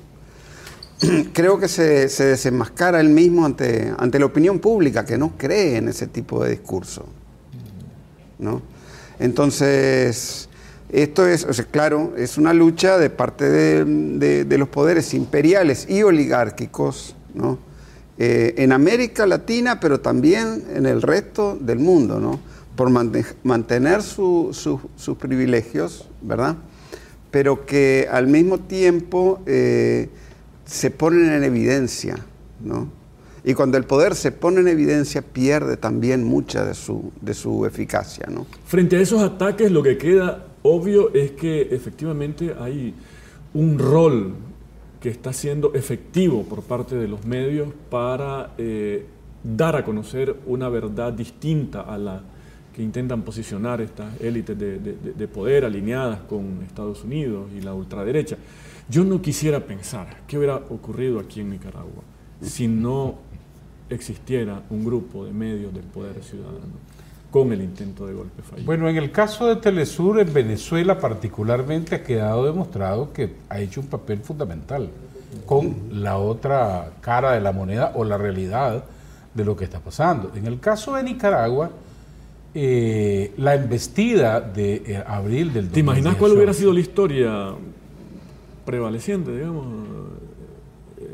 [1.33, 5.89] creo que se, desenmascara él mismo ante, ante la opinión pública que no cree en
[5.89, 7.07] ese tipo de discurso.
[8.39, 8.63] ¿no?
[9.19, 10.49] Entonces,
[10.91, 16.03] esto es, o sea, claro, es una lucha de parte de, los poderes imperiales y
[16.03, 17.59] oligárquicos ¿no?
[18.19, 22.19] Eh, en América Latina, pero también en el resto del mundo.
[22.19, 22.41] ¿no?
[22.79, 26.55] por mantener sus privilegios, ¿verdad?
[27.33, 30.09] Pero que al mismo tiempo eh,
[30.69, 32.17] se ponen en evidencia,
[32.63, 32.91] ¿no?
[33.43, 37.65] Y cuando el poder se pone en evidencia, pierde también mucha de su, de su
[37.65, 38.47] eficacia, ¿no?
[38.67, 42.95] Frente a esos ataques, lo que queda obvio es que efectivamente hay
[43.55, 44.35] un rol
[45.01, 49.07] que está siendo efectivo por parte de los medios para eh,
[49.43, 52.23] dar a conocer una verdad distinta a la
[52.75, 58.37] que intentan posicionar estas élites de, poder alineadas con Estados Unidos y la ultraderecha.
[58.89, 62.03] Yo no quisiera pensar qué hubiera ocurrido aquí en Nicaragua
[62.41, 63.17] si no
[63.91, 66.89] existiera un grupo de medios del poder ciudadano.
[67.31, 68.65] con el intento de golpe fallido.
[68.65, 73.83] Bueno, en el caso de Telesur, en Venezuela particularmente, ha quedado demostrado que ha hecho
[73.83, 74.89] un papel fundamental
[75.45, 78.83] con la otra cara de la moneda o la realidad
[79.35, 80.33] de lo que está pasando.
[80.35, 81.71] En el caso de Nicaragua,
[82.55, 87.55] eh, la embestida de eh, abril del ¿Te imaginas cuál hubiera sido la historia
[88.73, 89.65] prevaleciente, digamos?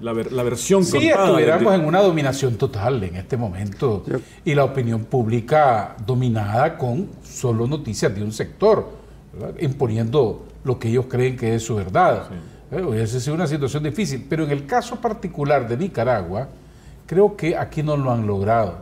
[0.03, 4.03] La, ver- la versión Sí, contada estuviéramos de- en una dominación total en este momento
[4.45, 8.89] y la opinión pública dominada con solo noticias de un sector,
[9.33, 9.55] ¿verdad?
[9.61, 12.25] imponiendo lo que ellos creen que es su verdad.
[12.73, 16.49] Eh, Hubiese sido una situación difícil, pero en el caso particular de Nicaragua,
[17.07, 18.79] creo que aquí no lo han logrado.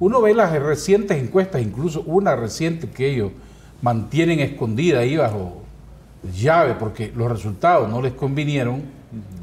[0.00, 3.32] Uno ve las recientes encuestas, incluso una reciente que ellos
[3.80, 5.61] mantienen escondida ahí bajo
[6.22, 8.82] llave porque los resultados no les convinieron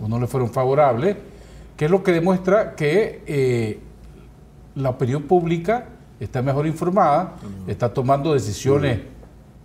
[0.01, 1.15] o no les fueron favorables,
[1.75, 3.79] que es lo que demuestra que eh,
[4.75, 5.85] la opinión pública
[6.19, 7.35] está mejor informada,
[7.67, 8.99] está tomando decisiones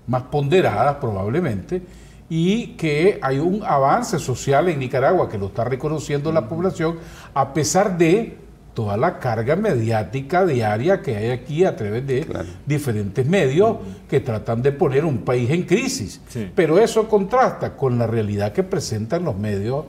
[0.07, 1.83] más ponderadas probablemente,
[2.29, 6.99] y que hay un avance social en Nicaragua que lo está reconociendo la población,
[7.35, 8.44] a pesar de
[8.75, 12.27] toda la carga mediática diaria que hay aquí a través de
[12.67, 13.77] diferentes medios
[14.09, 16.21] que tratan de poner un país en crisis.
[16.29, 16.51] Sí.
[16.55, 19.85] Pero eso contrasta con la realidad que presentan los medios,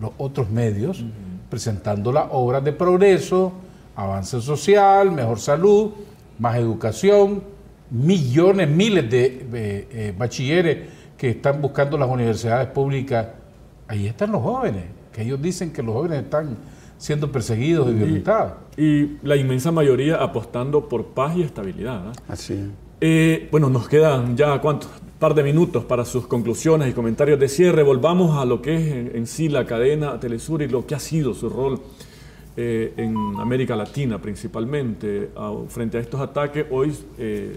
[0.00, 1.04] los otros medios,
[1.48, 3.52] presentando las obras de progreso,
[3.94, 5.92] avance social, mejor salud,
[6.38, 7.42] más educación,
[7.90, 13.26] millones, miles de eh, eh, bachilleres que están buscando las universidades públicas.
[13.86, 16.56] Ahí están los jóvenes, que ellos dicen que los jóvenes están
[16.98, 18.52] siendo perseguidos y violentados.
[18.76, 22.12] Y la inmensa mayoría apostando por paz y estabilidad.
[22.28, 22.66] Así es.
[23.00, 27.48] Eh, bueno, nos quedan ya cuántos par de minutos para sus conclusiones y comentarios de
[27.48, 27.82] cierre.
[27.82, 30.98] Volvamos a lo que es en, en sí la cadena Telesur y lo que ha
[31.00, 31.80] sido su rol
[32.56, 35.30] eh, en América Latina principalmente.
[35.36, 37.56] A- frente a estos ataques, hoy eh,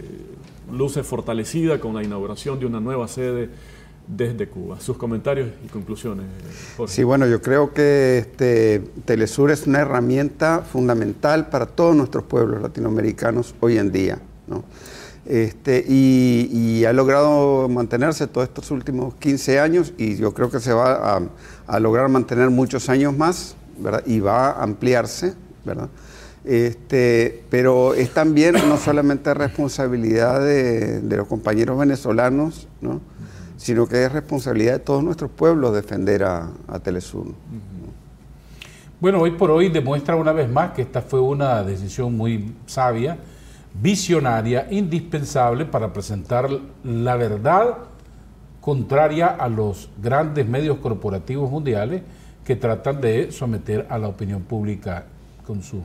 [0.72, 3.50] luce fortalecida con la inauguración de una nueva sede
[4.08, 4.80] desde Cuba.
[4.80, 6.26] Sus comentarios y conclusiones,
[6.78, 6.94] Jorge.
[6.94, 12.62] Sí, bueno, yo creo que este, Telesur es una herramienta fundamental para todos nuestros pueblos
[12.62, 14.20] latinoamericanos hoy en día.
[14.48, 14.64] ¿no?
[15.26, 20.74] Este, y, ha logrado mantenerse todos estos últimos 15 años y yo creo que se
[20.74, 21.22] va a,
[21.68, 24.04] a lograr mantener muchos años más ¿verdad?
[24.06, 25.36] y va a ampliarse.
[25.64, 25.90] ¿verdad?
[26.44, 33.00] Este, pero es también no solamente responsabilidad de, de los compañeros venezolanos, ¿no?
[33.62, 36.50] Sino que es responsabilidad de todos nuestros pueblos defender a,
[36.84, 37.28] Telesur.
[39.00, 43.18] Bueno, hoy por hoy demuestra una vez más que esta fue una decisión muy sabia,
[43.80, 46.50] visionaria, indispensable para presentar
[46.84, 47.78] la verdad
[48.62, 52.02] contraria a los grandes medios corporativos mundiales
[52.44, 55.06] que tratan de someter a la opinión pública
[55.46, 55.84] con sus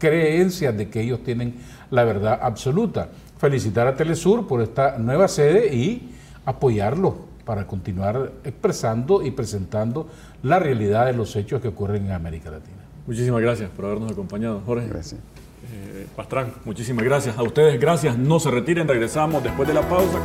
[0.00, 1.54] creencias de que ellos tienen
[1.92, 3.08] la verdad absoluta.
[3.38, 6.17] Felicitar a Telesur por esta nueva sede y
[6.48, 10.08] apoyarlo para continuar expresando y presentando
[10.42, 12.78] la realidad de los hechos que ocurren en América Latina.
[13.06, 14.88] Muchísimas gracias por habernos acompañado, Jorge.
[14.88, 15.20] Gracias.
[15.72, 17.36] Eh, Pastrán, muchísimas gracias.
[17.36, 18.16] A ustedes, gracias.
[18.16, 20.18] No se retiren, regresamos después de la pausa.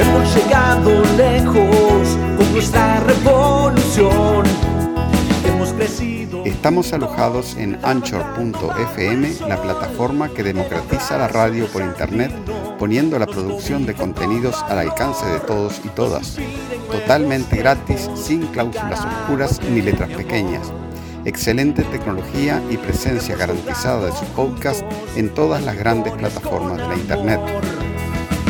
[0.00, 4.63] Hemos llegado lejos con nuestra revolución.
[6.44, 12.32] Estamos alojados en anchor.fm, la plataforma que democratiza la radio por internet,
[12.78, 16.36] poniendo la producción de contenidos al alcance de todos y todas.
[16.90, 20.70] Totalmente gratis, sin cláusulas oscuras ni letras pequeñas.
[21.24, 24.82] Excelente tecnología y presencia garantizada de su podcast
[25.16, 27.40] en todas las grandes plataformas de la internet.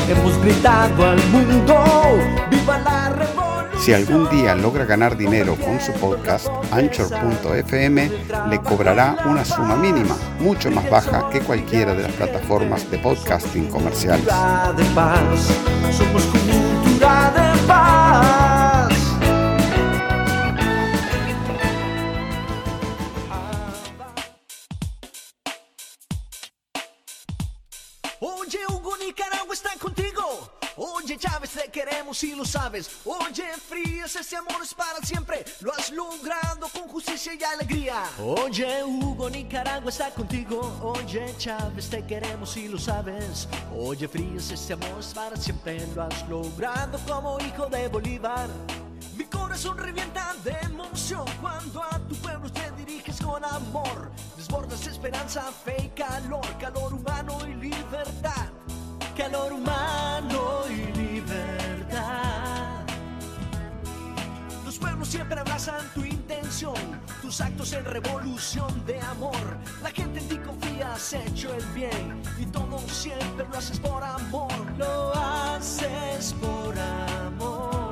[0.09, 1.85] Hemos gritado al mundo,
[2.51, 3.44] viva la revolución.
[3.85, 8.11] Si algún día logra ganar dinero con su podcast, Anchor.fm
[8.49, 13.69] le cobrará una suma mínima, mucho más baja que cualquiera de las plataformas de podcasting
[13.69, 14.27] comerciales.
[28.19, 30.55] Oye, Hugo, Nicaragua está contigo.
[30.77, 32.91] Oye, Chávez, te queremos y lo sabes.
[38.23, 40.61] Oye, Hugo, Nicaragua está contigo.
[40.83, 43.49] Oye, Chávez, te queremos y lo sabes.
[43.77, 45.85] Oye, Frías, ese amor es para siempre.
[45.97, 48.49] Lo has logrado como hijo de Bolívar.
[49.17, 54.13] Mi corazón revienta de emoción cuando a tu pueblo te diriges con amor.
[54.37, 58.47] Desbordas esperanza, fe y calor, calor humano y libertad.
[59.17, 60.94] Calor humano y libertad.
[64.85, 66.75] Pueblos siempre abrazan tu intención,
[67.23, 69.57] tus actos en revolución de amor.
[69.83, 74.05] La gente en ti confía, has hecho el bien y todo siempre lo haces por
[74.05, 77.84] amor, lo haces por amor.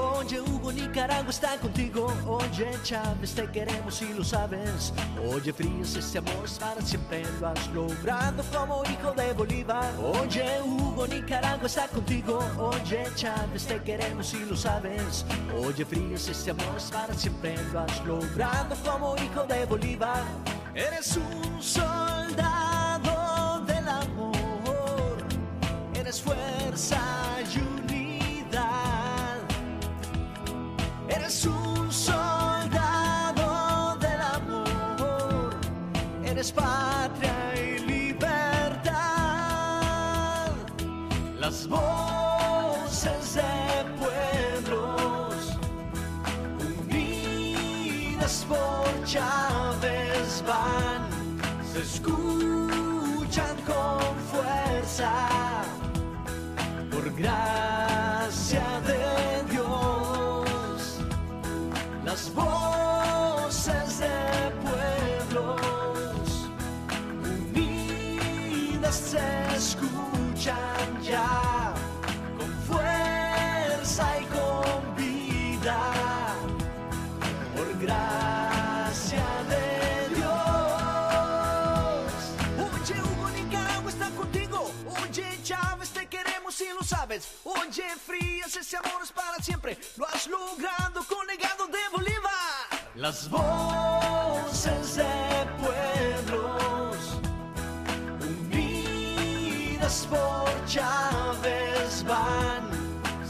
[0.00, 2.06] Oye Hugo, Nicaragua está contigo.
[2.26, 4.92] Oye Chávez, te queremos y lo sabes.
[5.30, 7.22] Oye Frías, ese amor es para siempre.
[7.40, 9.92] Lo has logrado como hijo de Bolívar.
[9.98, 12.38] Oye Hugo, Nicaragua está contigo.
[12.58, 15.26] Oye Chávez, te queremos y lo sabes.
[15.62, 17.56] Oye Frías, ese amor es para siempre.
[17.72, 20.24] Lo has logrado como hijo de Bolívar.
[20.74, 25.16] Eres un soldado del amor.
[25.94, 27.00] Eres fuerza
[27.42, 27.69] y
[31.30, 33.46] Eres un soldado
[34.00, 35.54] del amor,
[36.24, 38.90] eres patria y libertad.
[41.38, 43.42] Las voces de
[44.00, 45.56] pueblos
[46.80, 51.08] unidas por Chávez van,
[51.72, 55.12] se escuchan con fuerza
[56.90, 57.49] por gracia
[87.10, 87.28] sabes.
[87.44, 89.78] Oye, Frías, ese amor es para siempre.
[89.96, 92.30] Lo has logrado con legado de Bolívar.
[92.94, 96.96] Las voces de pueblos
[98.48, 102.70] unidas por Chávez van,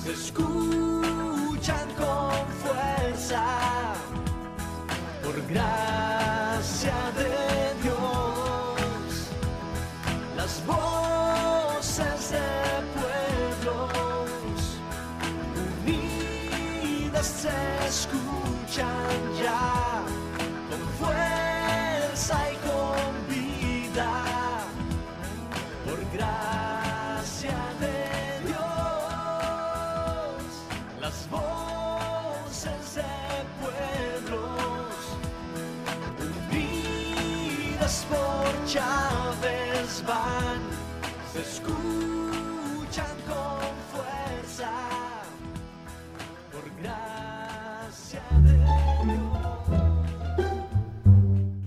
[0.02, 3.94] se escuchan con fuerza
[5.22, 9.30] por gracia de Dios.
[10.36, 10.99] Las voces
[17.90, 20.05] escuchan ya
[20.70, 24.12] con fuerza y con vida
[25.85, 28.62] por gracia de Dios.
[31.00, 33.12] Las voces de
[33.61, 34.94] pueblos
[36.46, 40.61] unidas por Chávez van,
[41.33, 42.19] se escuchan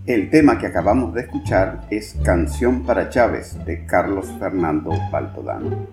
[0.05, 5.87] El tema que acabamos de escuchar es Canción para Chávez de Carlos Fernando Baltodano.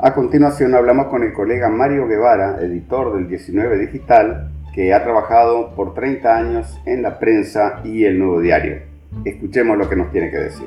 [0.00, 5.76] A continuación hablamos con el colega Mario Guevara, editor del 19 Digital, que ha trabajado
[5.76, 8.82] por 30 años en la prensa y el Nuevo Diario.
[9.24, 10.66] Escuchemos lo que nos tiene que decir.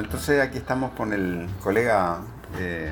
[0.00, 2.22] Entonces aquí estamos con el colega
[2.58, 2.90] eh,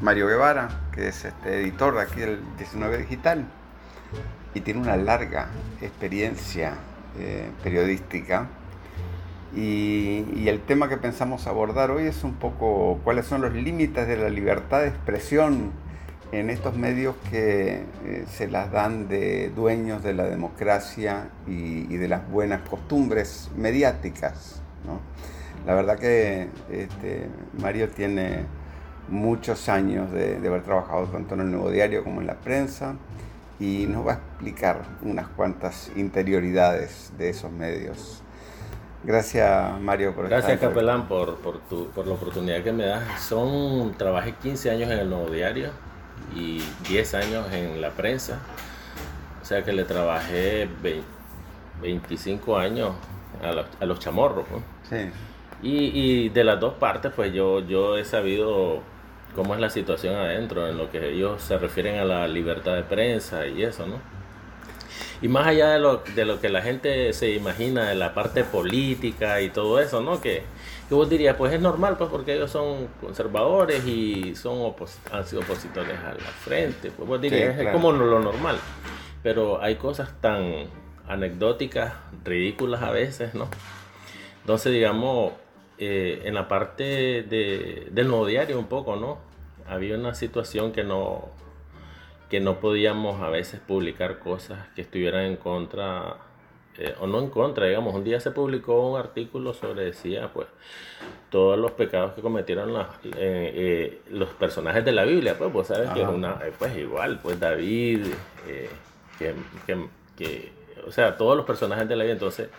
[0.00, 3.44] Mario Guevara, que es este editor de aquí del 19 Digital
[4.54, 5.48] y tiene una larga
[5.80, 6.74] experiencia
[7.18, 8.46] eh, periodística.
[9.56, 14.06] Y, y el tema que pensamos abordar hoy es un poco cuáles son los límites
[14.06, 15.72] de la libertad de expresión
[16.30, 21.96] en estos medios que eh, se las dan de dueños de la democracia y, y
[21.96, 24.62] de las buenas costumbres mediáticas.
[24.86, 25.00] ¿no?
[25.66, 27.28] La verdad que este,
[27.60, 28.44] Mario tiene
[29.08, 32.94] muchos años de, de haber trabajado tanto en el Nuevo Diario como en la prensa
[33.58, 38.22] y nos va a explicar unas cuantas interioridades de esos medios.
[39.04, 43.20] Gracias Mario por Gracias estar Capelán por, por, tu, por la oportunidad que me das.
[43.20, 45.70] Son, trabajé 15 años en el Nuevo Diario
[46.34, 48.38] y 10 años en la prensa.
[49.40, 51.02] O sea que le trabajé ve-
[51.82, 52.92] 25 años
[53.44, 54.44] a los, a los chamorros.
[54.50, 54.58] ¿no?
[54.88, 55.10] Sí,
[55.62, 58.80] Y, y de las dos partes, pues yo, yo he sabido
[59.34, 62.82] cómo es la situación adentro, en lo que ellos se refieren a la libertad de
[62.82, 63.96] prensa y eso, ¿no?
[65.22, 68.44] Y más allá de lo, de lo que la gente se imagina de la parte
[68.44, 70.20] política y todo eso, ¿no?
[70.20, 70.42] Que,
[70.88, 75.26] que vos dirías, pues es normal, pues porque ellos son conservadores y son opos- han
[75.26, 77.72] sido opositores a la frente, pues vos dirías, es claro.
[77.72, 78.58] como lo normal.
[79.22, 80.66] Pero hay cosas tan
[81.08, 81.94] anecdóticas,
[82.24, 83.48] ridículas a veces, ¿no?
[84.42, 85.32] Entonces, digamos,
[85.78, 89.18] eh, en la parte de, del nuevo diario un poco, ¿no?
[89.68, 91.28] Había una situación que no,
[92.30, 96.18] que no podíamos a veces publicar cosas que estuvieran en contra
[96.78, 100.46] eh, o no en contra, digamos, un día se publicó un artículo sobre, decía, pues,
[101.30, 105.68] todos los pecados que cometieron las, eh, eh, los personajes de la Biblia, pues, vos
[105.68, 108.04] sabes que es una, pues igual, pues David,
[109.18, 109.34] que,
[109.66, 110.52] que, que,
[110.86, 112.50] o sea, todos los personajes de la Biblia, entonces,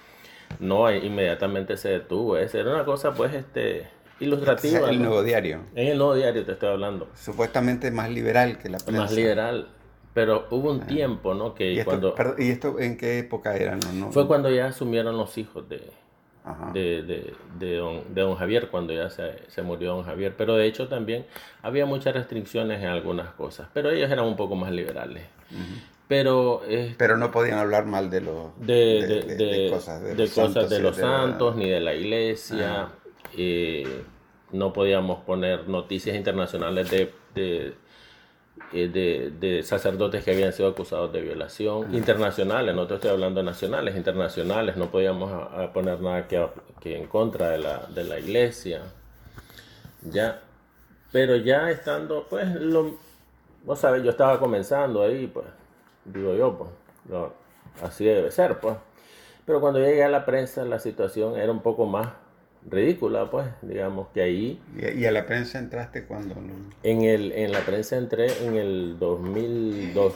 [0.60, 3.88] no, inmediatamente se detuvo, esa era una cosa, pues, este,
[4.20, 4.90] ilustrativa.
[4.90, 5.62] En el nuevo diario.
[5.76, 7.10] En el nuevo diario te estoy hablando.
[7.16, 9.04] Supuestamente más liberal que la prensa.
[9.04, 9.70] Más liberal.
[10.14, 11.54] Pero hubo un tiempo, ¿no?
[11.54, 12.16] Que ¿Y esto, cuando...
[12.16, 13.76] perdón, ¿Y esto en qué época era?
[13.76, 15.92] No, no, Fue cuando ya asumieron los hijos de,
[16.74, 20.34] de, de, de, don, de don Javier, cuando ya se, se, murió don Javier.
[20.36, 21.28] Pero de hecho también
[21.62, 23.68] había muchas restricciones en algunas cosas.
[23.76, 25.24] Pero ellos eran un poco más liberales.
[26.08, 30.54] Pero, eh, pero no podían hablar mal de los de, de, cosas de, los cosas
[30.54, 32.90] santos, de los santos ni de la iglesia.
[33.36, 34.04] Eh,
[34.54, 37.76] no podíamos poner noticias internacionales de, de,
[38.72, 44.78] de, sacerdotes que habían sido acusados de violación, internacionales, no te estoy hablando nacionales, internacionales,
[44.78, 46.48] no podíamos a, a poner nada que,
[46.80, 48.82] que, en contra de la, de la iglesia,
[50.04, 50.42] ya,
[51.12, 52.98] pero ya estando, pues, lo,
[53.66, 55.46] vos sabés, yo estaba comenzando ahí, pues,
[56.08, 56.70] digo yo, pues,
[57.82, 58.76] así debe ser, pues,
[59.46, 62.10] pero cuando llegué a la prensa la situación era un poco más
[62.70, 64.62] ridícula, pues, digamos que ahí...
[64.76, 66.36] ¿Y a la prensa entraste cuando?
[66.84, 70.14] En, el, en la prensa entré en el 2002,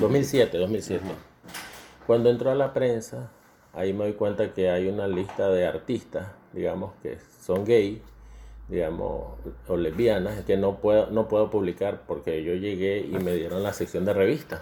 [0.00, 1.04] 2007, 2007.
[2.06, 3.30] Cuando entró a la prensa,
[3.72, 8.02] ahí me doy cuenta que hay una lista de artistas, digamos, que son gay,
[8.68, 9.38] digamos,
[9.68, 13.72] o lesbianas, que no puedo, no puedo publicar porque yo llegué y me dieron la
[13.72, 14.60] sección de revistas.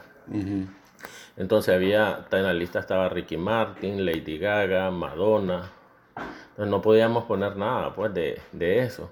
[1.36, 5.70] Entonces había, en la lista estaba Ricky Martin, Lady Gaga, Madonna,
[6.16, 9.10] entonces no podíamos poner nada pues de, de, eso,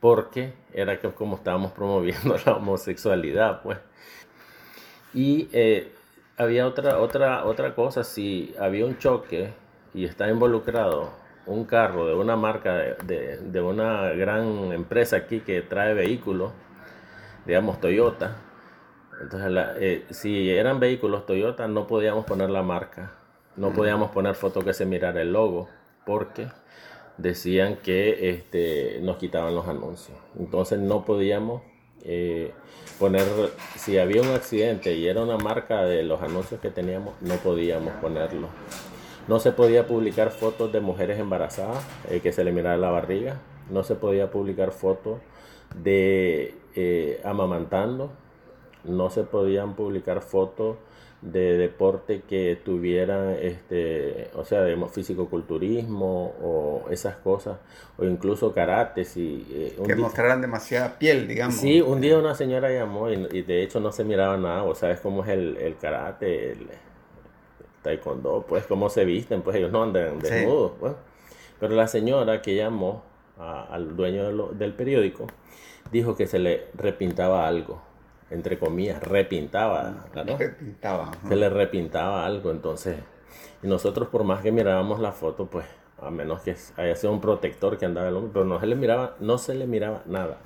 [0.00, 3.78] porque era que como estábamos promoviendo la homosexualidad pues.
[5.14, 5.92] Y eh,
[6.38, 9.52] había otra, otra, otra cosa, si había un choque
[9.92, 11.10] y está involucrado
[11.44, 16.52] un carro de una marca, de, de, de una gran empresa aquí que trae vehículos,
[17.44, 18.36] digamos Toyota,
[19.22, 23.12] entonces la, eh, si eran vehículos Toyota no podíamos poner la marca,
[23.56, 25.68] no podíamos poner foto que se mirara el logo,
[26.04, 26.48] porque
[27.18, 30.16] decían que este, nos quitaban los anuncios.
[30.38, 31.62] Entonces no podíamos
[32.04, 32.52] eh,
[32.98, 33.24] poner,
[33.76, 37.92] si había un accidente y era una marca de los anuncios que teníamos, no podíamos
[37.94, 38.48] ponerlo.
[39.28, 43.40] No se podía publicar fotos de mujeres embarazadas, eh, que se le mirara la barriga.
[43.70, 45.20] No se podía publicar fotos
[45.76, 48.12] de eh, amamantando.
[48.84, 50.76] No se podían publicar fotos
[51.22, 57.58] de deporte que tuvieran, este, o sea, de fisicoculturismo o esas cosas,
[57.96, 59.04] o incluso karate.
[59.04, 61.54] Si, eh, que mostraran demasiada piel, digamos.
[61.54, 64.74] Sí, un día una señora llamó y, y, de hecho no se miraba nada, o
[64.74, 66.68] sabes cómo es el, el karate, el,
[67.82, 70.76] taekwondo, pues cómo se visten, pues ellos no andan desnudos, sí.
[70.80, 70.92] pues.
[71.60, 73.04] Pero la señora que llamó
[73.38, 75.28] a, al dueño de lo, del periódico
[75.92, 77.91] dijo que se le repintaba algo
[78.32, 80.36] entre comillas, repintaba, ¿no?
[80.36, 81.12] Repintaba.
[81.28, 82.96] Se le repintaba algo, entonces,
[83.62, 85.66] y nosotros por más que mirábamos la foto, pues,
[86.00, 88.74] a menos que haya sido un protector que andaba el hombre, pero no se le
[88.74, 90.38] miraba, no se le miraba nada.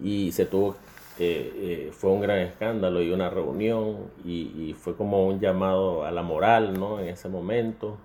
[0.00, 0.76] Y se tuvo,
[1.18, 6.04] eh, eh, fue un gran escándalo y una reunión, y, y, fue como un llamado
[6.04, 6.98] a la moral, ¿no?
[6.98, 7.98] En ese momento.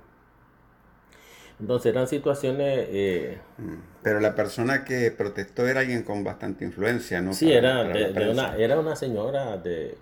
[1.59, 2.87] Entonces eran situaciones...
[2.91, 3.37] Eh,
[4.03, 7.33] Pero la persona que protestó era alguien con bastante influencia, ¿no?
[7.33, 9.97] Sí, para, era, para de, de una, era una señora de,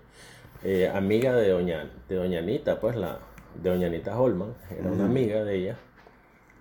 [0.64, 3.18] eh, amiga de doña, de doña Anita, pues la
[3.62, 4.94] de doña Anita Holman, era uh -huh.
[4.96, 5.76] una amiga de ella,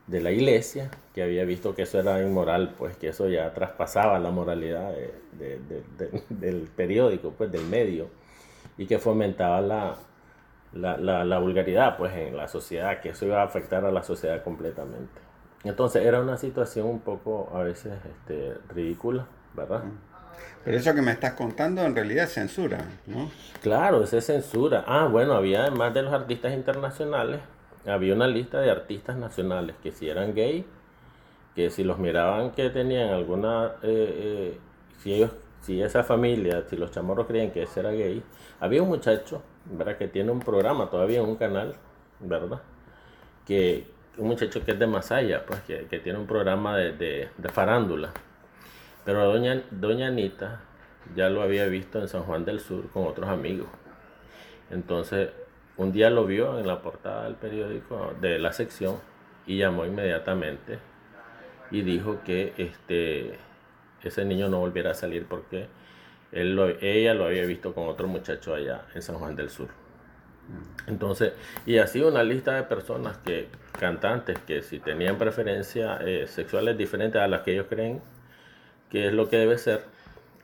[0.08, 4.20] de la iglesia, que había visto que eso era inmoral, pues que eso ya traspasaba
[4.20, 8.08] la moralidad de, de, del periódico, pues del medio,
[8.78, 9.96] y que fomentaba la,
[10.76, 14.04] la, la, la, vulgaridad pues en la sociedad, que eso iba a afectar a la
[14.04, 15.22] sociedad completamente.
[15.64, 19.84] Entonces era una situación un poco a veces este, ridícula, ¿verdad?
[20.64, 23.32] Pero eso que me estás contando en realidad es censura, ¿no?
[23.62, 24.84] Claro, eso es censura.
[24.88, 27.40] Ah, bueno, había además de los artistas internacionales,
[27.86, 30.66] había una lista de artistas nacionales que si eran gay,
[31.56, 34.60] que si los miraban que tenían alguna, eh, eh,
[35.00, 38.22] si ellos, si esa familia, si los chamorros creían que ese era gay,
[38.60, 39.98] había un muchacho ¿verdad?
[39.98, 41.76] Que tiene un programa todavía un canal,
[42.20, 42.62] ¿verdad?
[43.46, 43.88] Que
[44.18, 47.50] un muchacho que es de Masaya, pues que, que tiene un programa de, de, de,
[47.50, 48.12] farándula.
[49.04, 50.62] Pero doña, doña Anita
[51.16, 53.68] ya lo había visto en San Juan del Sur con otros amigos.
[54.72, 55.30] Entonces,
[55.78, 58.96] un día lo vio en la portada del periódico de la sección
[59.46, 60.80] y llamó inmediatamente
[61.70, 63.38] y dijo que este,
[64.04, 65.68] ese niño no volviera a salir porque
[66.36, 69.70] Él lo- ella lo había visto con otro muchacho allá en San Juan del Sur.
[70.88, 71.34] Entonces,
[71.66, 73.48] y así una lista de personas que,
[73.80, 78.00] cantantes, que si tenían preferencias eh, sexuales diferentes a las que ellos creen
[78.92, 79.82] que es lo que debe ser,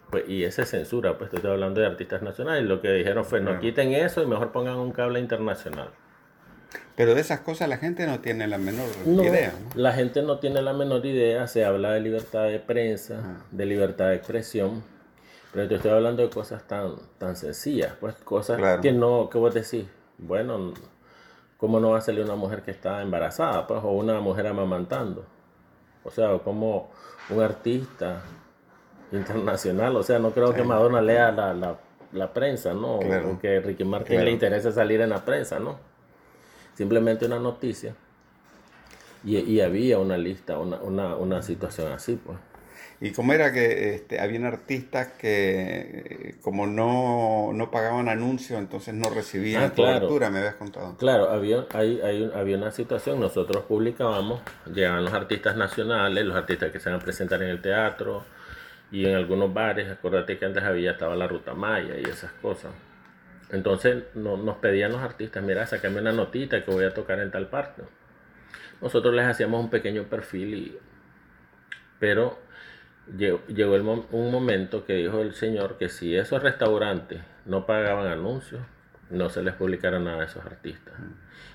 [0.10, 3.40] pues, y esa es censura, pues estoy hablando de artistas nacionales, lo que dijeron fue,
[3.40, 5.90] no quiten eso y mejor pongan un cable internacional.
[6.96, 9.54] Pero de esas cosas la gente no tiene la menor No, idea.
[9.76, 9.82] ¿no?
[9.82, 13.46] la gente no tiene la menor idea, se habla de libertad de prensa, Ah.
[13.52, 14.84] de libertad de expresión,
[15.54, 18.82] pero te estoy hablando de cosas tan, tan sencillas, pues cosas Claro.
[18.82, 19.86] que no, que vos decís,
[20.18, 20.74] bueno,
[21.58, 25.26] ¿cómo no va a salir una mujer que está embarazada, pues, o una mujer amamantando?
[26.04, 26.90] O sea, como
[27.30, 28.22] un artista
[29.12, 31.76] internacional, o sea, no creo que Madonna lea la, la,
[32.14, 33.00] la prensa, ¿no?
[33.00, 33.32] Claro.
[33.32, 34.26] O que Ricky Martin Claro.
[34.26, 35.78] le interese salir en la prensa, ¿no?
[36.76, 37.94] Simplemente una noticia.
[39.24, 42.38] Y, y había una lista, una, una, una situación así, pues.
[43.04, 48.94] Y como era que este, habían artistas que eh, como no, no pagaban anuncios, entonces
[48.94, 50.00] no recibían Ah, claro.
[50.02, 50.96] cobertura, me habías contado.
[50.98, 54.42] Claro, había, hay, hay había una situación, nosotros publicábamos,
[54.72, 58.24] llegaban los artistas nacionales, los artistas que se van a presentar en el teatro
[58.92, 62.72] y en algunos bares, acuérdate que antes había, estaba la Ruta Maya y esas cosas.
[63.50, 67.32] Entonces no- nos pedían los artistas, mira, sacame una notita que voy a tocar en
[67.32, 67.82] tal parte.
[68.80, 70.78] Nosotros les hacíamos un pequeño perfil, y,
[72.00, 72.38] pero
[73.18, 78.62] llegó, el un momento que dijo el señor que si esos restaurantes no pagaban anuncios,
[79.10, 80.94] no se les publicara nada de esos artistas.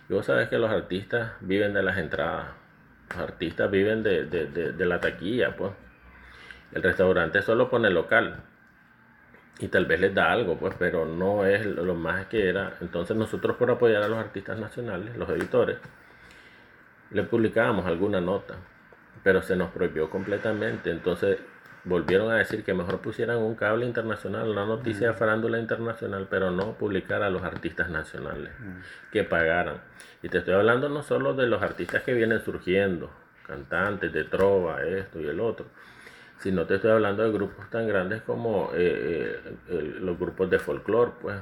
[0.08, 2.48] Y vos sabés que los artistas viven de las entradas,
[3.10, 5.72] los artistas viven de, de- de- de la taquilla, pues.
[6.72, 8.42] El restaurante solo pone local
[9.60, 12.74] y tal vez les da algo, pues, pero no es lo más que era.
[12.80, 15.78] Entonces nosotros por apoyar a los artistas nacionales, los editores,
[17.10, 18.56] le publicábamos alguna nota,
[19.26, 20.88] pero se nos prohibió completamente.
[20.88, 21.38] Entonces
[21.82, 26.52] volvieron a decir que mejor pusieran un cable internacional, una noticia de farándula internacional, pero
[26.52, 28.52] no publicar a los artistas nacionales,
[29.10, 29.78] que pagaran.
[30.22, 33.10] Y te estoy hablando no solo de los artistas que vienen surgiendo,
[33.44, 35.66] cantantes de trova, esto y el otro,
[36.38, 40.60] sino te estoy hablando de grupos tan grandes como eh, eh, el- los grupos de
[40.60, 41.36] folclore, pues.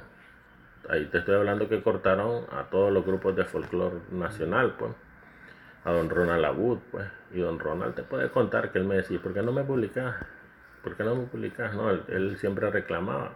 [0.88, 4.92] Ahí te estoy hablando que cortaron a todos los grupos de folclore nacional, pues.
[5.84, 7.06] A don Ronald Abud, pues.
[7.32, 10.16] Y don Ronald te puede contar que él me decía, ¿por qué no me publicas?
[10.82, 11.74] ¿Por qué no me publicas?
[11.74, 13.34] No, él, siempre reclamaba.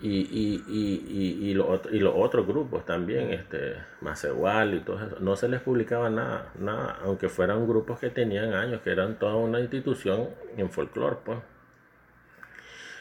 [0.00, 5.36] Y, y, y, y, y los otros grupos también, este, Macehual y todo eso, no
[5.36, 9.60] se les publicaba nada, nada, aunque fueran grupos que tenían años, que eran toda una
[9.60, 11.38] institución en folclore, pues.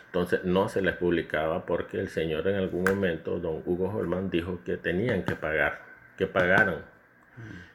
[0.08, 4.60] Entonces no se les publicaba porque el señor en algún momento, don Hugo Holman, dijo
[4.66, 5.82] que tenían que pagar,
[6.18, 6.84] que pagaran.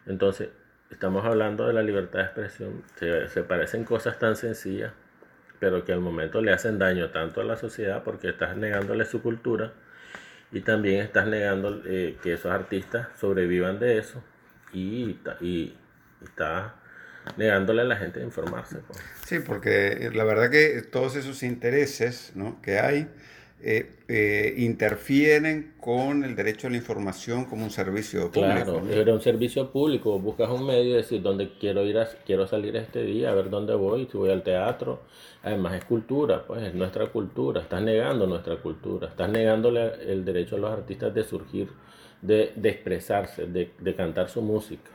[0.07, 0.49] Entonces,
[0.91, 4.93] estamos hablando de la libertad de expresión, se, se parecen cosas tan sencillas,
[5.61, 9.23] pero que al momento le hacen daño tanto a la sociedad porque estás negándole su
[9.23, 9.73] cultura
[10.53, 14.23] y también estás negando eh, que esos artistas sobrevivan de eso
[14.73, 15.75] y, ta- y
[16.23, 16.73] estás
[17.37, 18.79] negándole a la gente de informarse.
[18.87, 18.99] pues.
[19.25, 22.61] Sí, porque la verdad que todos esos intereses ¿no?
[22.61, 23.09] que hay
[23.65, 28.83] eh, eh, interfieren con el derecho a la información como un servicio público.
[28.83, 32.47] Claro, era un servicio público, buscas un medio y decir dónde quiero ir, a- quiero
[32.49, 35.03] salir este día, a ver dónde voy, si voy al teatro.
[35.43, 40.57] Además es cultura, pues es nuestra cultura, estás negando nuestra cultura, estás negándole el derecho
[40.57, 41.69] a los artistas de surgir,
[42.23, 44.91] de, de expresarse, de cantar su música.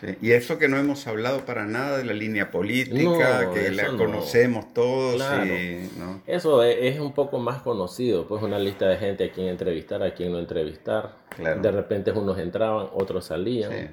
[0.00, 0.16] Sí.
[0.20, 3.88] Y eso que no hemos hablado para nada de la línea política, No, que la
[3.92, 3.96] no.
[3.98, 5.16] conocemos todos.
[5.16, 5.46] Claro.
[5.46, 6.22] y, ¿no?
[6.26, 10.02] Eso es, es un poco más conocido, pues una lista de gente a quien entrevistar,
[10.02, 11.14] a quien no entrevistar.
[11.30, 11.60] Claro.
[11.60, 13.72] De repente unos entraban, otros salían.
[13.72, 13.86] Sí.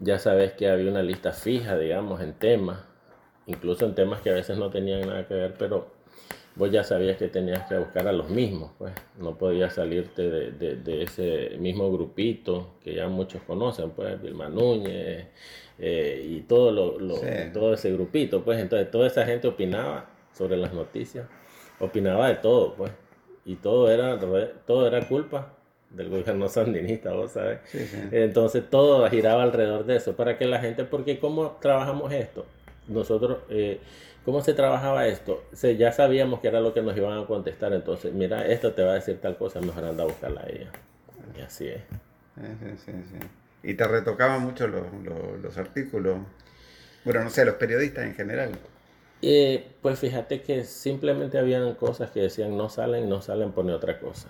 [0.00, 2.80] Ya sabes que había una lista fija, digamos, en temas,
[3.46, 5.93] incluso en temas que a veces no tenían nada que ver, pero
[6.56, 10.50] vos ya sabías que tenías que buscar a los mismos, pues no podías salirte de,
[10.52, 15.26] de- de ese mismo grupito que ya muchos conocen, pues Vilma Núñez
[15.78, 17.26] eh, y todo, lo, lo- Sí.
[17.52, 21.26] todo ese grupito, pues entonces toda esa gente opinaba sobre las noticias,
[21.80, 22.92] opinaba de todo, pues,
[23.44, 24.18] y todo era,
[24.66, 25.52] todo era culpa
[25.90, 27.58] del gobierno sandinista, vos sabes.
[27.64, 27.98] Sí, sí.
[28.12, 32.46] Entonces todo giraba alrededor de eso, para que la gente, porque ¿cómo trabajamos esto?
[32.86, 33.78] Nosotros, eh,
[34.24, 35.44] ¿cómo se trabajaba esto?
[35.52, 38.82] Se, ya sabíamos que era lo que nos iban a contestar, entonces, mira, esto te
[38.82, 40.70] va a decir tal cosa, mejor anda a buscarla a ella.
[41.36, 41.82] Y así es.
[42.36, 43.26] Sí, sí, sí.
[43.62, 46.18] Y te retocaban mucho los, los- los artículos.
[47.04, 48.50] Bueno, no sé, los periodistas en general.
[49.22, 53.98] Eh, pues fíjate que simplemente habían cosas que decían no salen, no salen, pone otra
[53.98, 54.28] cosa.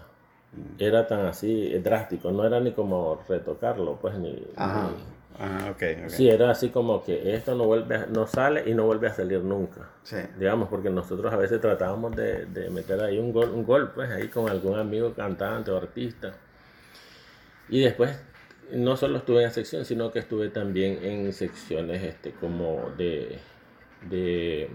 [0.78, 4.88] Era tan así, eh, drástico, no era ni como retocarlo, pues ni, Ajá.
[4.90, 6.08] ni- Ah, ok, ok.
[6.10, 9.14] Sí, era así como que esto no vuelve a- no sale y no vuelve a
[9.14, 9.88] salir nunca.
[10.04, 10.16] Sí.
[10.38, 14.10] Digamos, porque nosotros a veces tratábamos de, de meter ahí un gol, un gol, pues
[14.10, 16.34] ahí con algún amigo cantante o artista.
[17.68, 18.16] Y después,
[18.72, 23.38] no solo estuve en sección, sino que estuve también en secciones este, como de,
[24.08, 24.68] de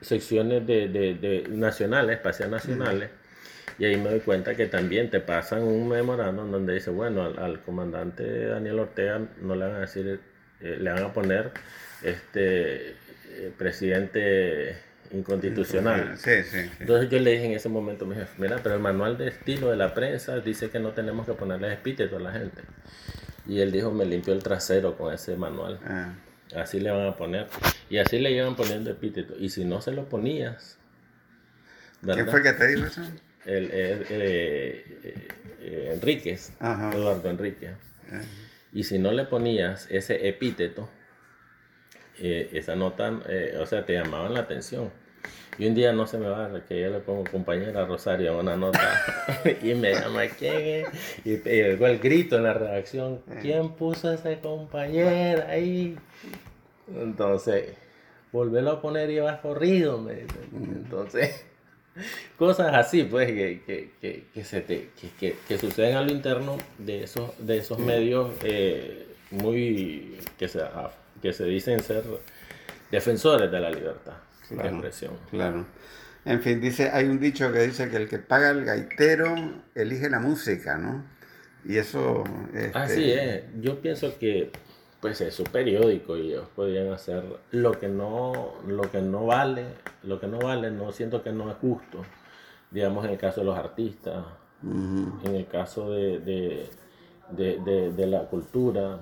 [0.00, 3.10] secciones de, de- de nacionales, espaciales nacionales.
[3.78, 7.38] Y ahí me doy cuenta que también te pasan un memorándum donde dice, bueno, al,
[7.38, 10.20] al comandante Daniel Ortega no le van a decir,
[10.60, 11.52] eh, le van a poner
[12.02, 14.76] este eh, presidente
[15.12, 16.16] inconstitucional.
[16.16, 16.70] Sí, sí, sí.
[16.80, 19.70] Entonces yo le dije en ese momento, me dije, mira, pero el manual de estilo
[19.70, 22.62] de la prensa dice que no tenemos que ponerle epíteto a la gente.
[23.46, 25.80] Y él dijo, me limpió el trasero con ese manual.
[25.84, 26.14] Ah,
[26.56, 27.46] Así le van a poner.
[27.88, 29.34] Y así le iban poniendo epíteto.
[29.38, 30.78] Y si no se lo ponías,
[32.12, 32.30] ¿Quién ¿verdad?
[32.30, 33.02] fue que te dijo eso?
[33.44, 35.28] El, el- eh, eh,
[35.60, 36.92] eh, Enríquez, Ajá.
[36.94, 37.72] Eduardo Enríquez.
[38.72, 40.88] Y si no le ponías ese epíteto,
[42.18, 44.90] eh, esa nota, eh, o sea, te llamaban la atención.
[45.58, 48.80] Y un día no se me va, que yo le pongo compañera Rosario una nota
[49.62, 51.26] y me llama quién es.
[51.26, 55.96] Y llegó el grito en la redacción, ¿quién puso a esa compañera ahí?
[56.96, 57.74] Entonces,
[58.32, 60.38] volverlo a poner y vas corrido, me dice.
[60.54, 61.44] Entonces,
[62.38, 66.12] cosas así, pues, que, que, que, que se te, que, que, que suceden a lo
[66.12, 70.90] interno de esos, de esos medios eh, muy, que se, ah,
[71.20, 72.04] que se dicen ser
[72.90, 74.14] defensores de la libertad
[74.50, 74.70] de Claro.
[74.70, 75.16] expresión.
[75.30, 75.66] Claro.
[76.24, 79.34] En fin, dice, hay un dicho que dice que el que paga el gaitero
[79.74, 81.04] elige la música, ¿no?
[81.64, 82.24] Y eso...
[82.54, 84.50] este, Así es, yo pienso que
[85.02, 89.66] pues es su periódico y ellos podrían hacer lo que no, lo que no vale,
[90.04, 91.98] lo que no vale, no siento que no es justo,
[92.70, 94.24] digamos en el caso de los artistas,
[94.62, 96.70] en el caso de, de,
[97.30, 99.00] de- de- de la cultura,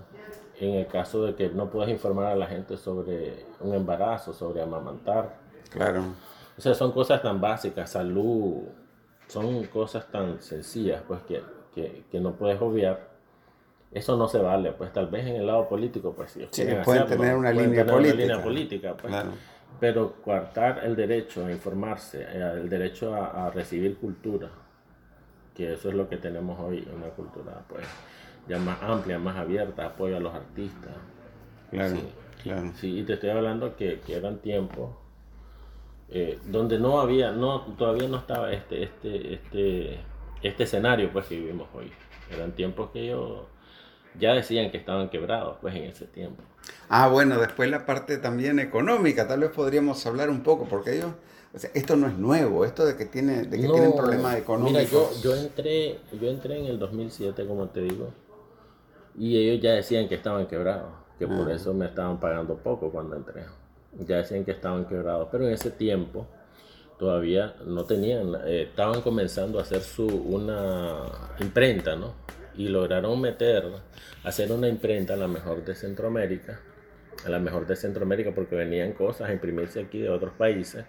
[0.58, 4.62] en el caso de que no puedes informar a la gente sobre un embarazo, sobre
[4.62, 5.36] amamantar.
[5.70, 6.02] Claro.
[6.56, 8.62] O sea, son cosas tan básicas, salud,
[9.28, 11.42] son cosas tan sencillas, pues que,
[11.74, 13.09] que, que no puedes obviar.
[13.92, 17.02] Eso no se vale, pues tal vez en el lado político, pues Sí, quieren pueden
[17.02, 18.22] hacerlo, tener una pueden línea tener una política.
[18.22, 19.12] línea política, pues.
[19.12, 19.30] Claro.
[19.80, 24.48] Pero coartar el derecho a informarse, eh, el derecho a, a recibir cultura,
[25.54, 27.84] que eso es lo que tenemos hoy, una cultura pues
[28.48, 30.92] ya más amplia, más abierta, apoyo a los artistas.
[31.70, 32.02] Claro, Sí.
[32.42, 32.72] claro.
[32.76, 34.90] Sí, y te estoy hablando que, que eran tiempos
[36.10, 40.00] eh, donde no había, no, todavía no estaba este, este, este,
[40.42, 41.90] este escenario pues que vivimos hoy.
[42.30, 43.42] Eran tiempos que ellos
[44.18, 46.42] ya decían que estaban quebrados pues en ese tiempo.
[46.88, 51.12] Ah, bueno, después la parte también económica, tal vez podríamos hablar un poco, porque ellos,
[51.54, 54.36] o sea, esto no es nuevo, esto de que, tiene, de que No, tienen problemas
[54.36, 54.72] económicos.
[54.72, 58.08] Mira, yo, yo, entré, yo entré en el 2007, como te digo,
[59.16, 61.54] y ellos ya decían que estaban quebrados, que por Ah.
[61.54, 63.44] eso me estaban pagando poco cuando entré.
[64.06, 66.26] Ya decían que estaban quebrados, pero en ese tiempo
[66.98, 71.02] todavía no tenían, eh, estaban comenzando a hacer su, una
[71.40, 72.12] imprenta, ¿no?
[72.56, 73.64] Y lograron meter,
[74.24, 76.60] hacer una imprenta a la mejor de Centroamérica,
[77.24, 80.84] a la mejor de Centroamérica porque venían cosas a imprimirse aquí de otros países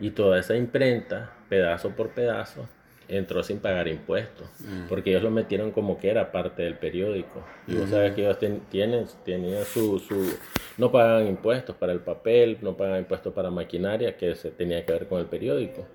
[0.00, 2.66] y toda esa imprenta, pedazo por pedazo,
[3.08, 4.48] entró sin pagar impuestos,
[4.88, 7.44] porque ellos lo metieron como que era parte del periódico.
[7.68, 10.34] Y vos sabes que ellos ten- tienen, tenían su, su,
[10.78, 14.92] no pagaban impuestos para el papel, no pagaban impuestos para maquinaria, que se tenía que
[14.92, 15.86] ver con el periódico.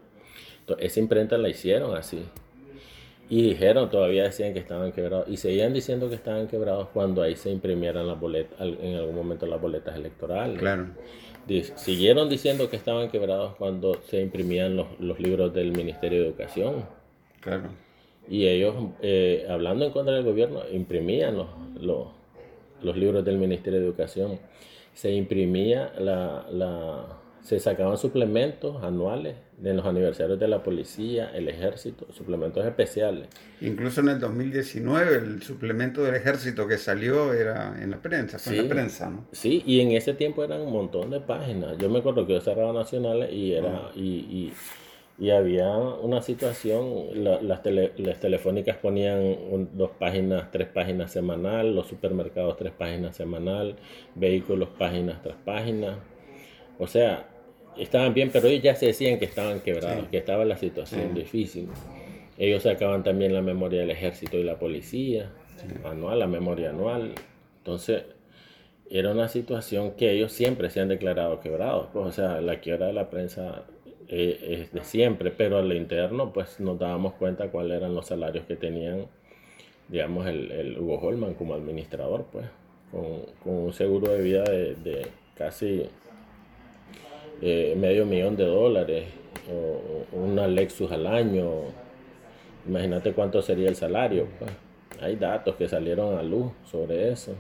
[0.60, 2.24] Entonces, esa imprenta la hicieron así.
[3.30, 5.28] Y dijeron, todavía decían que estaban quebrados.
[5.28, 9.46] Y seguían diciendo que estaban quebrados cuando ahí se imprimieran las boletas, en algún momento
[9.46, 10.58] las boletas electorales.
[10.60, 10.88] Claro.
[11.76, 16.86] Siguieron diciendo que estaban quebrados cuando se imprimían los, los libros del Ministerio de Educación.
[17.42, 17.70] Claro.
[18.30, 21.48] Y ellos, eh, hablando en contra del gobierno, imprimían los,
[21.80, 22.08] los,
[22.82, 24.40] los libros del Ministerio de Educación.
[24.94, 27.06] Se imprimía la, la-
[27.48, 33.30] se sacaban suplementos anuales de los aniversarios de la policía, el ejército, suplementos especiales.
[33.62, 38.52] Incluso en el 2019 el suplemento del ejército que salió era en la prensa, fue
[38.52, 38.68] en Sí.
[38.68, 39.26] la prensa, ¿no?
[39.32, 41.78] Sí, y en ese tiempo eran un montón de páginas.
[41.78, 44.54] Yo me acuerdo que yo cerraba nacionales y era y, y,
[45.18, 51.14] y había una situación, la- las, tele- las telefónicas ponían un- dos páginas, tres páginas
[51.14, 53.78] semanal, los supermercados tres páginas semanal,
[54.16, 55.96] vehículos páginas tras páginas.
[56.78, 57.26] O sea,
[57.80, 60.08] estaban bien, pero ellos ya se decían que estaban quebrados, Sí.
[60.12, 61.68] que estaba la situación difícil.
[62.38, 65.32] Ellos sacaban también la memoria del ejército y la policía,
[65.84, 67.14] anual, la memoria anual.
[67.60, 68.04] Entonces,
[68.90, 71.88] era una situación que ellos siempre se han declarado quebrados.
[71.92, 73.66] Pues, o sea, la quiebra de la prensa
[74.08, 78.46] eh, es de siempre, pero al interno, pues nos dábamos cuenta cuáles eran los salarios
[78.46, 79.08] que tenían
[79.90, 82.46] digamos, el, el Hugo Holman como administrador, pues,
[82.92, 85.86] con, con un seguro de vida de, de casi
[87.42, 89.06] eh, medio millón de dólares,
[89.52, 91.46] o una Lexus al año.
[92.68, 94.28] Imagínate cuánto sería el salario.
[94.40, 94.52] Pues.
[95.02, 97.34] Hay datos que salieron a luz sobre eso.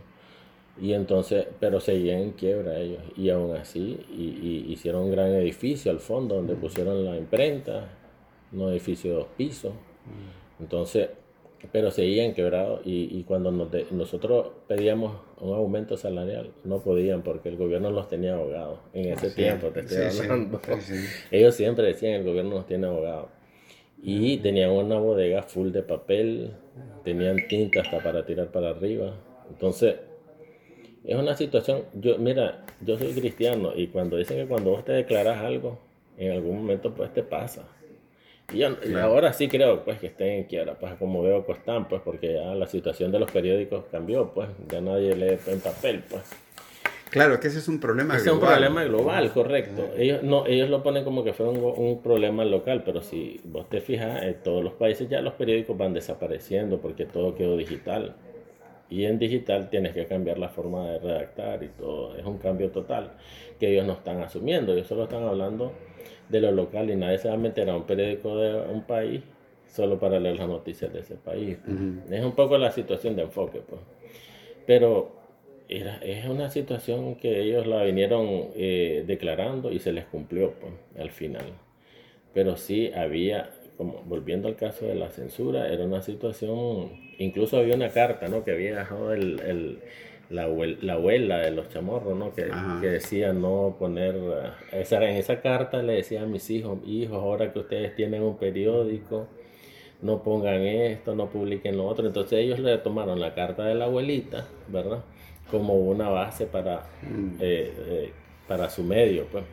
[0.79, 3.01] Y entonces, pero seguían en quiebra ellos.
[3.15, 7.89] Y aún así, y, y hicieron un gran edificio al fondo donde pusieron la imprenta,
[8.53, 9.73] un edificio de dos pisos.
[10.59, 11.09] Entonces,
[11.71, 17.21] pero seguían quebrados y, y cuando nos de- nosotros pedíamos un aumento salarial, no podían
[17.21, 18.79] porque el gobierno los tenía ahogados.
[18.93, 20.59] En ese Sí, tiempo te estoy sí, hablando.
[20.81, 20.95] sí.
[21.31, 23.29] Ellos siempre decían el gobierno nos tiene ahogados.
[24.01, 26.51] Y tenían una bodega full de papel,
[27.03, 29.15] tenían tinta hasta para tirar para arriba.
[29.49, 29.95] Entonces,
[31.03, 34.91] es una situación, yo mira, yo soy cristiano y cuando dicen que cuando vos te
[34.91, 35.79] declaras algo,
[36.17, 37.67] en algún momento pues te pasa.
[38.53, 41.87] Y, yo- y ahora sí creo pues que estén en quiebra, pues como veo Costán,
[41.87, 46.03] pues porque ya la situación de los periódicos cambió, pues ya nadie lee en papel,
[46.09, 46.23] pues.
[47.09, 48.55] Claro, que ese es un problema Ese es un global.
[48.59, 49.89] problema global, correcto.
[49.97, 53.79] Ellos no, ellos lo ponen como que un, un problema local, pero si vos te
[53.81, 58.15] fijas, en todos los países ya los periódicos van desapareciendo porque todo quedó digital.
[58.89, 62.15] Y en digital tienes que cambiar la forma de redactar y todo.
[62.17, 63.11] Es un cambio total
[63.59, 64.73] que ellos no están asumiendo.
[64.73, 65.73] Ellos solo están hablando
[66.29, 69.21] de lo local y nadie se va a meter a un periódico de un país
[69.67, 71.57] solo para leer las noticias de ese país.
[72.09, 73.81] Es un poco la situación de enfoque, pues.
[74.65, 75.11] Pero
[75.69, 80.73] era, es una situación que ellos la vinieron eh, declarando y se les cumplió pues,
[80.99, 81.45] al final.
[82.33, 87.75] Pero sí había, como volviendo al caso de la censura, era una situación, incluso había
[87.75, 88.43] una carta ¿no?
[88.43, 89.79] que había dejado el, el-
[90.29, 92.33] la, abuel- la abuela de los chamorros, ¿no?
[92.33, 92.43] que,
[92.81, 97.17] que decía no poner, eh, esa, en esa carta le decía a mis hijos, hijos,
[97.17, 99.27] ahora que ustedes tienen un periódico,
[100.01, 102.05] no pongan esto, no publiquen lo otro.
[102.05, 105.03] Entonces ellos le tomaron la carta de la abuelita, ¿verdad?
[105.49, 106.83] Como una base para,
[107.39, 108.11] eh, eh,
[108.47, 109.43] para su medio, pues.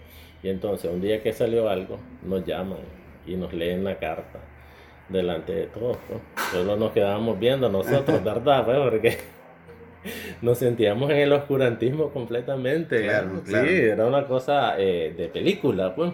[0.42, 2.78] Y entonces un día que salió algo, nos llaman
[3.26, 4.40] y nos leen la carta
[5.08, 6.20] delante de todos, pues.
[6.52, 8.64] Solo nos quedábamos viendo nosotros, ¿verdad?
[8.66, 9.16] Pues porque
[10.42, 13.02] nos sentíamos en el oscurantismo completamente.
[13.02, 13.68] Claro, Sí, claro.
[13.70, 16.12] era una cosa eh, de película, pues.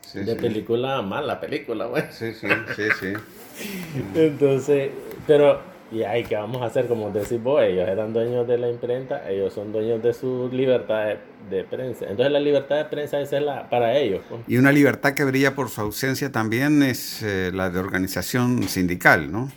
[0.00, 0.40] Sí, de sí.
[0.40, 2.04] película, mala película, pues.
[2.14, 3.12] Sí, sí, sí, sí.
[4.14, 4.90] Entonces,
[5.26, 5.60] pero,
[5.92, 6.86] y ahí, ¿qué vamos a hacer?
[6.86, 11.06] Como decís vos, ellos eran dueños de la imprenta, ellos son dueños de su libertad
[11.06, 11.18] de,
[11.56, 12.04] de prensa.
[12.08, 14.22] Entonces, la libertad de prensa esa es la para ellos.
[14.28, 14.40] pues.
[14.46, 19.30] Y una libertad que brilla por su ausencia también es eh, la de organización sindical,
[19.32, 19.50] ¿no?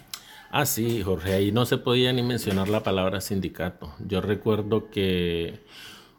[0.53, 3.93] Ah, sí, Jorge, ahí no se podía ni mencionar la palabra sindicato.
[4.05, 5.61] Yo recuerdo que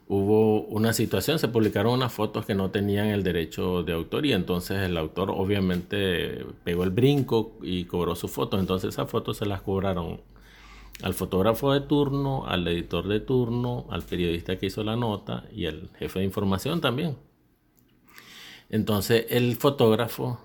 [0.08, 4.32] hubo una situación, se publicaron unas fotos que no tenían el derecho de autor y
[4.32, 8.58] entonces el autor obviamente pegó el brinco y cobró su foto.
[8.58, 10.22] Entonces esas fotos se las cobraron
[11.02, 15.66] al fotógrafo de turno, al editor de turno, al periodista que hizo la nota y
[15.66, 17.18] al jefe de información también.
[18.70, 20.40] Entonces el fotógrafo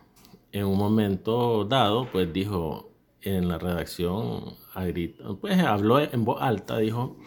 [0.52, 2.87] en un momento dado pues dijo
[3.22, 7.18] en la redacción a grito, pues habló en voz alta, dijo,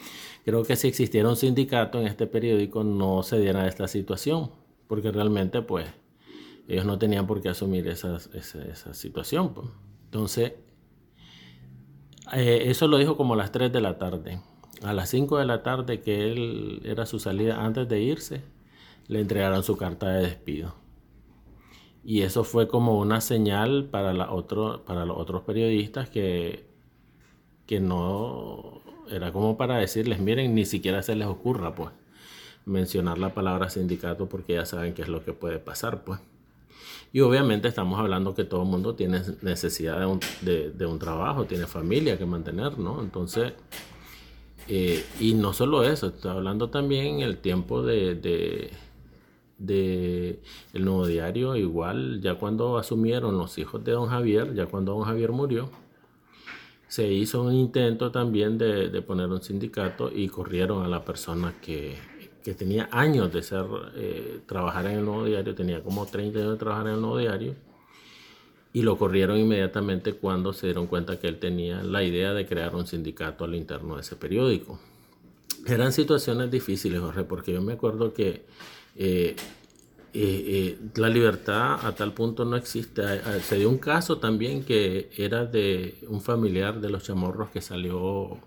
[0.45, 4.51] creo que si existiera un sindicato en este periódico no se diera esta situación,
[4.87, 5.87] porque realmente pues
[6.69, 9.53] ellos no tenían por qué asumir esas- esa, esa situación.
[9.55, 9.69] pues.
[10.05, 10.53] Entonces,
[12.33, 14.41] eh, eso lo dijo como a las 3 de la tarde.
[14.83, 18.43] A las 5 de la tarde, que él era su salida antes de irse,
[19.09, 20.75] le entregaron su carta de despido.
[22.05, 26.65] Y eso fue como una señal para, la otro, para los otros periodistas que,
[27.67, 28.81] que no
[29.11, 31.91] era como para decirles, miren, ni siquiera se les ocurra pues
[32.65, 36.21] mencionar la palabra sindicato porque ya saben qué es lo que puede pasar pues.
[37.13, 41.45] Y obviamente estamos hablando que todo el mundo tiene necesidad de un, de- un trabajo,
[41.45, 43.01] tiene familia que mantener, ¿no?
[43.01, 43.53] Entonces,
[44.69, 48.15] eh, y no solo eso, está hablando también el tiempo de,
[49.61, 50.41] de
[50.73, 55.05] el nuevo diario, igual ya cuando asumieron los hijos de don Javier, ya cuando don
[55.05, 55.71] Javier murió,
[56.89, 61.55] se hizo un intento también de, de poner un sindicato y corrieron a la persona
[61.63, 61.97] que,
[62.43, 66.53] que tenía años de ser eh, trabajar en el nuevo diario, tenía como 30 años
[66.53, 67.55] de trabajar en el nuevo diario
[68.73, 72.75] y lo corrieron inmediatamente cuando se dieron cuenta que él tenía la idea de crear
[72.75, 74.79] un sindicato al interno de ese periódico.
[75.67, 78.47] Eran situaciones difíciles, Jorge, porque yo me acuerdo que
[78.97, 79.37] eh,
[80.13, 83.03] eh, eh, la libertad a tal punto no existe.
[83.03, 87.51] Ah, ah, Se dio un caso también que era de un familiar de los chamorros
[87.51, 88.39] que salió.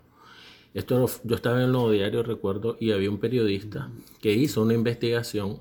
[0.73, 3.89] Esto yo estaba en el nuevo diario, recuerdo, y había un periodista
[4.21, 5.59] que hizo una investigación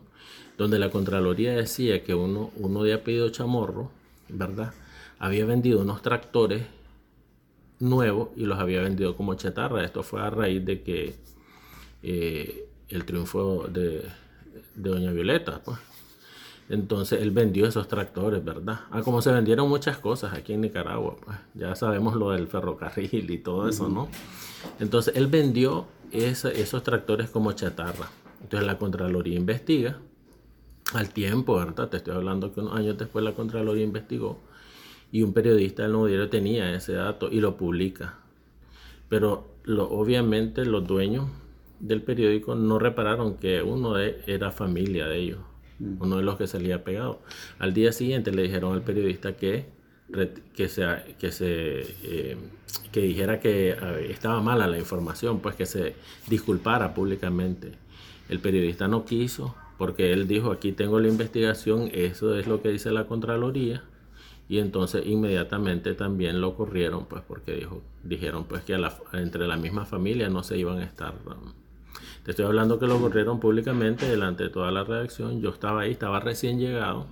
[0.58, 3.90] donde la Contraloría decía que uno, uno de apellido chamorro,
[4.28, 4.72] ¿verdad?
[5.18, 6.64] Había vendido unos tractores
[7.78, 9.84] nuevos y los había vendido como chatarra.
[9.84, 11.14] Esto fue a raíz de que
[12.88, 14.02] el triunfo de,
[14.74, 15.78] de Doña Violeta, pues.
[16.68, 18.80] Entonces él vendió esos tractores, ¿verdad?
[18.90, 23.30] Ah, como se vendieron muchas cosas aquí en Nicaragua, pues ya sabemos lo del ferrocarril
[23.30, 24.08] y todo eso, ¿no?
[24.78, 28.10] Entonces él vendió esos tractores como chatarra.
[28.42, 29.98] Entonces la Contraloría investiga
[30.94, 31.88] al tiempo, ¿verdad?
[31.88, 34.40] Te estoy hablando que unos años después la Contraloría investigó
[35.10, 38.18] y un periodista del Nuevo Diario tenía ese dato y lo publica.
[39.08, 41.28] Pero lo, obviamente los dueños
[41.82, 45.40] del periódico no repararon que uno de, era familia de ellos,
[45.80, 45.96] mm.
[46.00, 47.20] uno de los que salía pegado.
[47.58, 49.66] Al día siguiente le dijeron al periodista que,
[50.54, 50.86] que, se,
[51.18, 52.36] que, se, eh,
[52.92, 53.76] que dijera que
[54.08, 55.94] estaba mala la información, pues que se
[56.28, 57.72] disculpara públicamente.
[58.28, 62.68] El periodista no quiso, porque él dijo, aquí tengo la investigación, eso es lo que
[62.68, 63.82] dice la Contraloría,
[64.48, 68.78] y entonces inmediatamente también lo corrieron, pues porque dijo, dijeron pues que
[69.14, 71.14] entre la misma familia no se iban a estar.
[72.24, 75.92] Te estoy hablando que lo corrieron públicamente delante de toda la redacción, yo estaba ahí,
[75.92, 77.06] estaba recién llegado,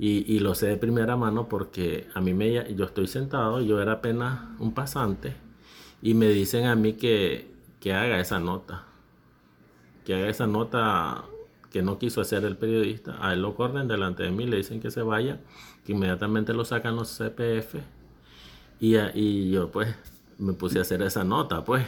[0.00, 3.92] y, lo sé de primera mano porque a mí me, yo estoy sentado, yo era
[3.92, 5.34] apenas un pasante,
[6.02, 8.84] y me dicen a mí que, que haga esa nota,
[10.04, 11.24] que haga esa nota
[11.72, 14.80] que no quiso hacer el periodista, a él lo corren delante de mí, le dicen
[14.80, 15.40] que se vaya,
[15.84, 17.76] que inmediatamente lo sacan los CPF
[18.80, 19.94] y, y yo pues
[20.38, 21.84] me puse a hacer esa nota, pues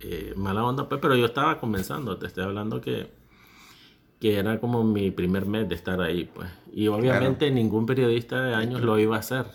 [0.00, 3.10] eh, mala onda, pues, pero yo estaba comenzando, te estoy hablando que,
[4.18, 8.54] que era como mi primer mes de estar ahí, pues, y obviamente ningún periodista de
[8.54, 9.46] años lo iba a hacer.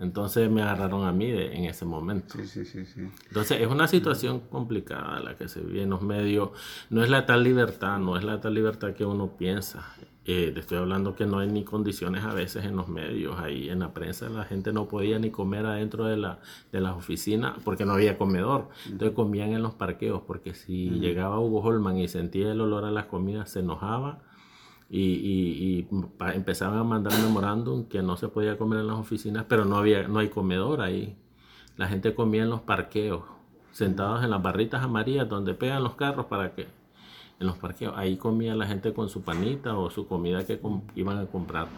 [0.00, 2.38] Entonces me agarraron a mí en ese momento.
[2.38, 6.50] Sí, sí, sí, Entonces es una situación complicada la que se vive en los medios.
[6.90, 9.84] No es la tal libertad, no es la tal libertad que uno piensa.
[10.30, 13.38] Eh, te estoy hablando que no hay ni condiciones a veces en los medios.
[13.38, 16.94] Ahí en la prensa la gente no podía ni comer adentro de, la, de las
[16.98, 18.68] oficinas porque no había comedor.
[18.84, 22.90] Entonces comían en los parqueos porque si llegaba Hugo Holman y sentía el olor a
[22.90, 24.18] las comidas se enojaba
[24.90, 25.86] y,
[26.34, 30.08] empezaban a mandar memorándum que no se podía comer en las oficinas, pero no, había,
[30.08, 31.16] no hay comedor ahí.
[31.78, 33.22] La gente comía en los parqueos,
[33.70, 36.66] sentados en las barritas amarillas donde pegan los carros para que
[37.40, 37.94] en los parqueos.
[37.96, 40.60] Ahí comía la gente con su panita o su comida que
[40.96, 41.68] iban a comprar.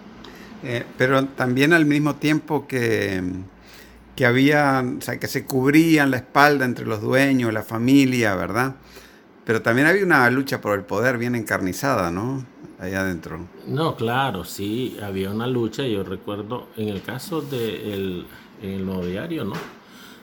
[0.62, 3.22] Eh, pero también al mismo tiempo que,
[4.16, 8.76] que había, o sea, que se cubrían la espalda entre los dueños, la familia, ¿verdad?
[9.44, 12.44] Pero también había una lucha por el poder bien encarnizada, ¿no?
[12.78, 13.40] Allá adentro.
[13.66, 15.82] No, claro, sí, había una lucha.
[15.86, 18.26] Yo recuerdo, en el caso del
[18.62, 19.79] de el nuevo diario, ¿no?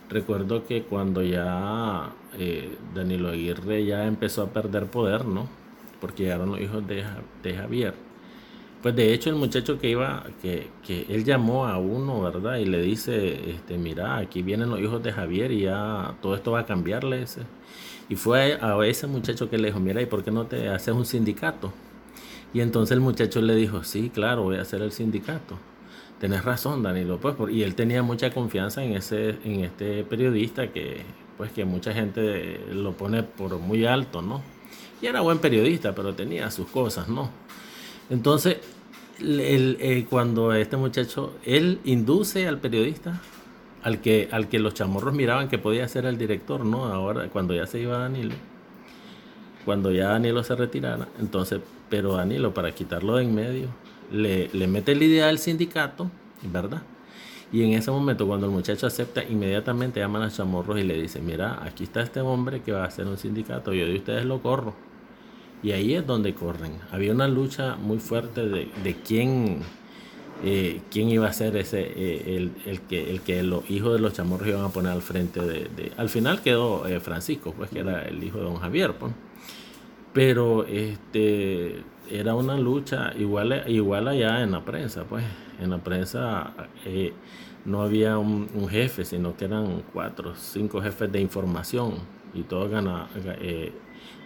[0.09, 5.47] Recuerdo que cuando ya eh, Danilo Aguirre ya empezó a perder poder, ¿no?
[5.99, 7.03] Porque llegaron los hijos de,
[7.43, 7.93] de Javier.
[8.81, 12.57] Pues de hecho el muchacho que iba, que, que, él llamó a uno, ¿verdad?
[12.57, 16.51] Y le dice, este, mira, aquí vienen los hijos de Javier y ya todo esto
[16.51, 17.25] va a cambiarle.
[18.07, 20.93] Y fue a ese muchacho que le dijo, mira, ¿y por qué no te haces
[20.93, 21.73] un sindicato?
[22.53, 25.57] Y entonces el muchacho le dijo, sí, claro, voy a hacer el sindicato.
[26.19, 31.01] Tenés razón, Danilo, pues, y él tenía mucha confianza en, ese, en este periodista que,
[31.37, 34.41] pues, que mucha gente lo pone por muy alto, ¿no?
[35.01, 37.29] Y era buen periodista, pero tenía sus cosas, ¿no?
[38.09, 38.57] Entonces,
[39.19, 43.21] eh, cuando este muchacho, él induce al periodista
[43.83, 46.85] al que, al que los chamorros miraban que podía ser el director, ¿no?
[46.85, 48.35] Ahora, cuando ya se iba Danilo,
[49.65, 53.69] cuando ya Danilo se retirara, entonces, pero Danilo, para quitarlo de en medio,
[54.11, 56.09] le, mete la idea del sindicato,
[56.43, 56.81] ¿verdad?
[57.51, 61.25] Y en ese momento, cuando el muchacho acepta, inmediatamente llaman a Chamorros y le dicen,
[61.25, 64.41] mira, aquí está este hombre que va a hacer un sindicato, yo de ustedes lo
[64.41, 64.73] corro.
[65.63, 66.73] Y ahí es donde corren.
[66.91, 69.61] Había una lucha muy fuerte de, quién
[70.43, 74.13] eh, quién iba a ser ese eh, el, que el que los hijos de los
[74.13, 78.03] chamorros iban a poner al frente de, al final quedó eh, Francisco pues que era
[78.03, 79.13] el hijo de don Javier pues.
[80.17, 85.23] Pero este era una lucha igual igual allá en la prensa pues.
[85.61, 86.53] En la prensa
[87.65, 91.99] no había un, jefe sino que eran cuatro cinco jefes de información.
[92.33, 92.71] Y todos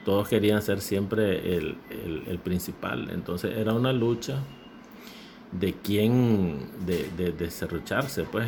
[0.05, 1.75] todos querían ser siempre el,
[2.25, 3.09] el principal.
[3.11, 4.37] Entonces era una lucha
[5.51, 7.51] de quién de, de, de
[8.31, 8.47] pues,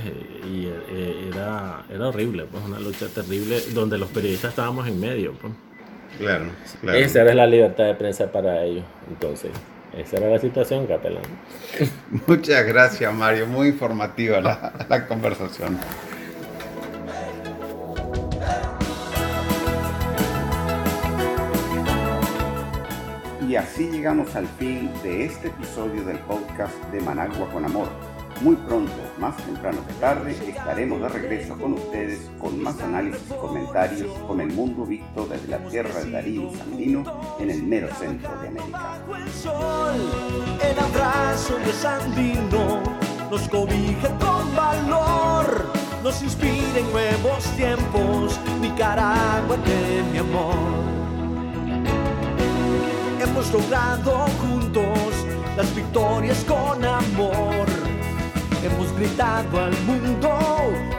[0.49, 5.33] y eh, era, era horrible, pues, una lucha terrible donde los periodistas estábamos en medio,
[5.33, 5.51] pues.
[6.17, 6.45] Claro,
[6.81, 6.97] claro.
[6.97, 9.51] Esa era la libertad de prensa para ellos, entonces,
[9.97, 11.23] esa era la situación, Capelán.
[12.27, 15.77] Muchas gracias, Mario, muy informativa la, la conversación.
[23.47, 28.12] Y así llegamos al fin de este episodio del podcast de Managua con Amor.
[28.41, 33.33] Muy pronto, más temprano que tarde, estaremos de regreso con ustedes con más análisis y
[33.33, 37.03] comentarios con el mundo visto desde la tierra del Darío Sandino
[37.39, 38.97] en el mero centro de América.
[39.15, 39.95] El sol,
[40.61, 42.83] el abrazo de Sandino
[43.31, 45.71] nos cobija con valor,
[46.03, 50.93] nos inspira en nuevos tiempos, Nicaragua de mi amor.
[53.21, 55.25] Hemos logrado juntos
[55.55, 57.92] las victorias con amor.
[58.63, 60.39] Hemos gritado al mundo,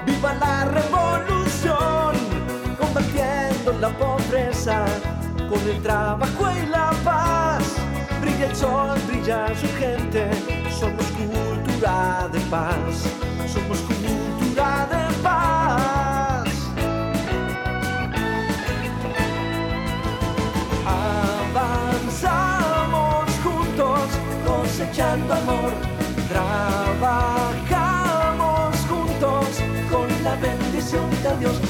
[0.05, 2.12] viva la revolución,
[2.79, 4.85] combatiendo la pobreza
[5.49, 7.65] con el trabajo y la paz.
[8.21, 10.31] Brilla el sol, brilla su gente,
[10.79, 13.09] somos cultura de paz,
[13.51, 14.24] somos cultura